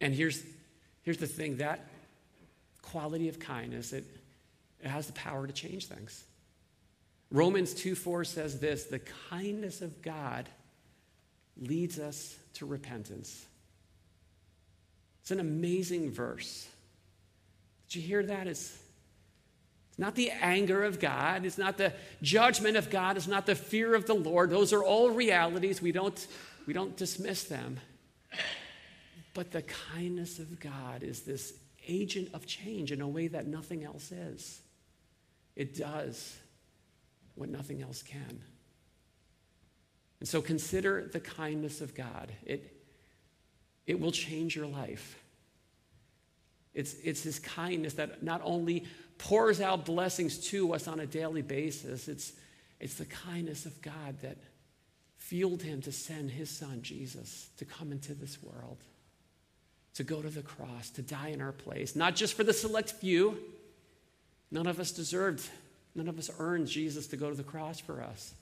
And 0.00 0.14
here's, 0.14 0.42
here's 1.02 1.18
the 1.18 1.26
thing 1.26 1.58
that 1.58 1.86
quality 2.82 3.28
of 3.28 3.38
kindness, 3.38 3.92
it, 3.92 4.04
it 4.82 4.88
has 4.88 5.06
the 5.06 5.12
power 5.12 5.46
to 5.46 5.52
change 5.52 5.86
things. 5.86 6.24
Romans 7.30 7.74
2 7.74 7.94
4 7.94 8.24
says 8.24 8.58
this 8.58 8.84
the 8.84 9.00
kindness 9.30 9.82
of 9.82 10.00
God 10.02 10.48
leads 11.60 11.98
us 11.98 12.36
to 12.54 12.66
repentance. 12.66 13.46
It's 15.22 15.30
an 15.30 15.40
amazing 15.40 16.10
verse. 16.10 16.66
Did 17.88 17.96
you 17.96 18.02
hear 18.02 18.22
that? 18.22 18.46
It's, 18.46 18.78
not 19.98 20.14
the 20.14 20.30
anger 20.30 20.84
of 20.84 21.00
God. 21.00 21.44
It's 21.44 21.58
not 21.58 21.76
the 21.76 21.92
judgment 22.22 22.76
of 22.76 22.88
God. 22.88 23.16
It's 23.16 23.26
not 23.26 23.46
the 23.46 23.56
fear 23.56 23.96
of 23.96 24.06
the 24.06 24.14
Lord. 24.14 24.48
Those 24.48 24.72
are 24.72 24.82
all 24.82 25.10
realities. 25.10 25.82
We 25.82 25.90
don't, 25.90 26.26
we 26.66 26.72
don't 26.72 26.96
dismiss 26.96 27.44
them. 27.44 27.80
But 29.34 29.50
the 29.50 29.62
kindness 29.62 30.38
of 30.38 30.60
God 30.60 31.02
is 31.02 31.22
this 31.22 31.52
agent 31.88 32.30
of 32.34 32.46
change 32.46 32.92
in 32.92 33.00
a 33.00 33.08
way 33.08 33.28
that 33.28 33.46
nothing 33.46 33.84
else 33.84 34.12
is. 34.12 34.60
It 35.56 35.76
does 35.76 36.36
what 37.34 37.48
nothing 37.48 37.82
else 37.82 38.02
can. 38.02 38.40
And 40.20 40.28
so 40.28 40.42
consider 40.42 41.08
the 41.12 41.20
kindness 41.20 41.80
of 41.80 41.94
God. 41.94 42.32
It, 42.44 42.74
it 43.86 43.98
will 43.98 44.12
change 44.12 44.56
your 44.56 44.66
life. 44.66 45.18
It's, 46.74 46.94
it's 47.02 47.22
His 47.22 47.38
kindness 47.38 47.94
that 47.94 48.22
not 48.22 48.40
only 48.44 48.84
pours 49.18 49.60
out 49.60 49.84
blessings 49.84 50.38
to 50.50 50.74
us 50.74 50.86
on 50.86 51.00
a 51.00 51.06
daily 51.06 51.42
basis, 51.42 52.08
it's, 52.08 52.32
it's 52.80 52.94
the 52.94 53.06
kindness 53.06 53.66
of 53.66 53.80
God 53.82 54.20
that 54.22 54.38
fueled 55.16 55.62
Him 55.62 55.80
to 55.82 55.92
send 55.92 56.30
His 56.30 56.50
Son, 56.50 56.82
Jesus, 56.82 57.50
to 57.56 57.64
come 57.64 57.92
into 57.92 58.14
this 58.14 58.42
world, 58.42 58.78
to 59.98 60.04
go 60.04 60.22
to 60.22 60.30
the 60.30 60.42
cross, 60.42 60.90
to 60.90 61.02
die 61.02 61.30
in 61.30 61.40
our 61.40 61.50
place, 61.50 61.96
not 61.96 62.14
just 62.14 62.34
for 62.34 62.44
the 62.44 62.52
select 62.52 62.92
few. 62.92 63.36
None 64.52 64.68
of 64.68 64.78
us 64.78 64.92
deserved, 64.92 65.44
none 65.92 66.06
of 66.06 66.20
us 66.20 66.30
earned 66.38 66.68
Jesus 66.68 67.08
to 67.08 67.16
go 67.16 67.28
to 67.28 67.34
the 67.34 67.42
cross 67.42 67.80
for 67.80 68.00
us. 68.00 68.32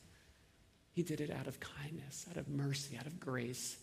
He 0.92 1.02
did 1.02 1.22
it 1.22 1.30
out 1.30 1.46
of 1.46 1.58
kindness, 1.58 2.26
out 2.30 2.36
of 2.36 2.46
mercy, 2.50 2.98
out 2.98 3.06
of 3.06 3.18
grace, 3.18 3.78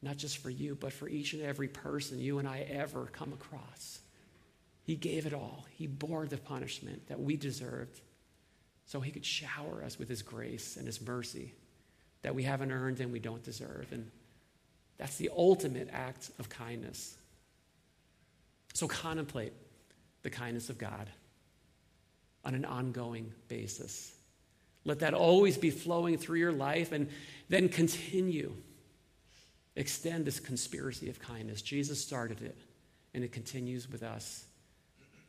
not 0.00 0.16
just 0.16 0.38
for 0.38 0.48
you, 0.48 0.74
but 0.74 0.90
for 0.90 1.06
each 1.06 1.34
and 1.34 1.42
every 1.42 1.68
person 1.68 2.18
you 2.18 2.38
and 2.38 2.48
I 2.48 2.60
ever 2.60 3.10
come 3.12 3.34
across. 3.34 4.00
He 4.82 4.96
gave 4.96 5.26
it 5.26 5.34
all. 5.34 5.66
He 5.72 5.86
bore 5.86 6.24
the 6.24 6.38
punishment 6.38 7.08
that 7.08 7.20
we 7.20 7.36
deserved 7.36 8.00
so 8.86 9.00
he 9.00 9.10
could 9.10 9.26
shower 9.26 9.82
us 9.84 9.98
with 9.98 10.08
his 10.08 10.22
grace 10.22 10.78
and 10.78 10.86
his 10.86 11.06
mercy 11.06 11.52
that 12.22 12.34
we 12.34 12.44
haven't 12.44 12.72
earned 12.72 13.00
and 13.00 13.12
we 13.12 13.18
don't 13.18 13.42
deserve. 13.42 13.86
And 13.92 14.10
that's 14.98 15.16
the 15.16 15.30
ultimate 15.36 15.88
act 15.92 16.30
of 16.38 16.48
kindness. 16.48 17.16
So 18.74 18.86
contemplate 18.88 19.52
the 20.22 20.30
kindness 20.30 20.70
of 20.70 20.78
God 20.78 21.08
on 22.44 22.54
an 22.54 22.64
ongoing 22.64 23.32
basis. 23.48 24.12
Let 24.84 25.00
that 25.00 25.14
always 25.14 25.58
be 25.58 25.70
flowing 25.70 26.16
through 26.16 26.38
your 26.38 26.52
life 26.52 26.92
and 26.92 27.08
then 27.48 27.68
continue. 27.68 28.54
Extend 29.74 30.24
this 30.24 30.40
conspiracy 30.40 31.10
of 31.10 31.18
kindness. 31.20 31.60
Jesus 31.60 32.00
started 32.00 32.40
it, 32.40 32.56
and 33.12 33.22
it 33.22 33.32
continues 33.32 33.90
with 33.90 34.02
us 34.02 34.44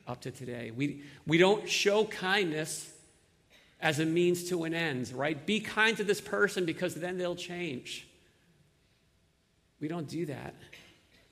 up 0.07 0.21
to 0.21 0.31
today. 0.31 0.71
We, 0.71 1.03
we 1.25 1.37
don't 1.37 1.67
show 1.67 2.05
kindness 2.05 2.89
as 3.79 3.99
a 3.99 4.05
means 4.05 4.49
to 4.49 4.63
an 4.63 4.73
end, 4.73 5.11
right? 5.11 5.45
Be 5.45 5.59
kind 5.59 5.97
to 5.97 6.03
this 6.03 6.21
person 6.21 6.65
because 6.65 6.95
then 6.95 7.17
they'll 7.17 7.35
change. 7.35 8.06
We 9.79 9.87
don't 9.87 10.07
do 10.07 10.25
that. 10.25 10.55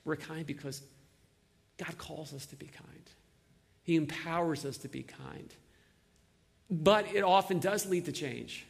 We're 0.04 0.16
kind 0.16 0.46
because 0.46 0.82
God 1.78 1.98
calls 1.98 2.32
us 2.32 2.46
to 2.46 2.56
be 2.56 2.66
kind, 2.66 3.10
He 3.82 3.96
empowers 3.96 4.64
us 4.64 4.78
to 4.78 4.88
be 4.88 5.02
kind. 5.02 5.52
But 6.68 7.06
it 7.14 7.22
often 7.22 7.60
does 7.60 7.86
lead 7.86 8.06
to 8.06 8.12
change. 8.12 8.66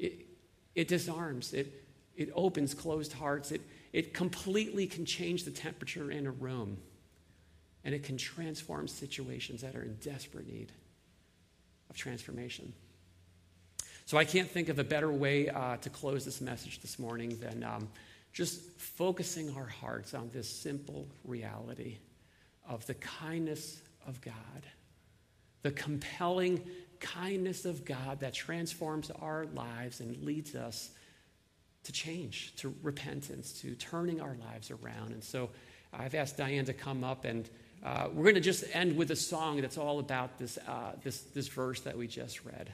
It, 0.00 0.26
it 0.74 0.88
disarms, 0.88 1.52
it, 1.52 1.84
it 2.16 2.30
opens 2.34 2.74
closed 2.74 3.12
hearts, 3.12 3.52
it, 3.52 3.60
it 3.92 4.14
completely 4.14 4.86
can 4.86 5.04
change 5.04 5.44
the 5.44 5.50
temperature 5.50 6.10
in 6.10 6.26
a 6.26 6.30
room, 6.30 6.78
and 7.84 7.94
it 7.94 8.02
can 8.02 8.16
transform 8.16 8.88
situations 8.88 9.60
that 9.60 9.76
are 9.76 9.82
in 9.82 9.94
desperate 9.96 10.48
need 10.48 10.72
of 11.90 11.96
transformation. 11.96 12.72
So 14.06 14.18
I 14.18 14.24
can't 14.24 14.50
think 14.50 14.68
of 14.68 14.78
a 14.78 14.84
better 14.84 15.12
way 15.12 15.48
uh, 15.48 15.76
to 15.76 15.90
close 15.90 16.24
this 16.24 16.40
message 16.40 16.80
this 16.80 16.98
morning 16.98 17.38
than 17.38 17.62
um, 17.62 17.88
just 18.32 18.62
focusing 18.78 19.54
our 19.56 19.66
hearts 19.66 20.14
on 20.14 20.30
this 20.32 20.48
simple 20.48 21.06
reality 21.24 21.98
of 22.68 22.86
the 22.86 22.94
kindness 22.94 23.82
of 24.06 24.20
God 24.20 24.34
the 25.62 25.70
compelling 25.70 26.60
kindness 27.00 27.64
of 27.64 27.84
God 27.84 28.20
that 28.20 28.34
transforms 28.34 29.10
our 29.10 29.46
lives 29.54 30.00
and 30.00 30.22
leads 30.22 30.54
us 30.54 30.90
to 31.84 31.92
change, 31.92 32.54
to 32.56 32.74
repentance, 32.82 33.60
to 33.60 33.74
turning 33.74 34.20
our 34.20 34.36
lives 34.36 34.70
around. 34.70 35.12
And 35.12 35.22
so 35.22 35.50
I've 35.92 36.14
asked 36.14 36.36
Diane 36.36 36.64
to 36.66 36.72
come 36.72 37.02
up, 37.02 37.24
and 37.24 37.48
uh, 37.82 38.08
we're 38.12 38.24
going 38.24 38.36
to 38.36 38.40
just 38.40 38.64
end 38.72 38.96
with 38.96 39.10
a 39.10 39.16
song 39.16 39.60
that's 39.60 39.78
all 39.78 39.98
about 39.98 40.38
this, 40.38 40.58
uh, 40.68 40.92
this, 41.02 41.22
this 41.22 41.48
verse 41.48 41.80
that 41.80 41.96
we 41.96 42.06
just 42.06 42.44
read. 42.44 42.72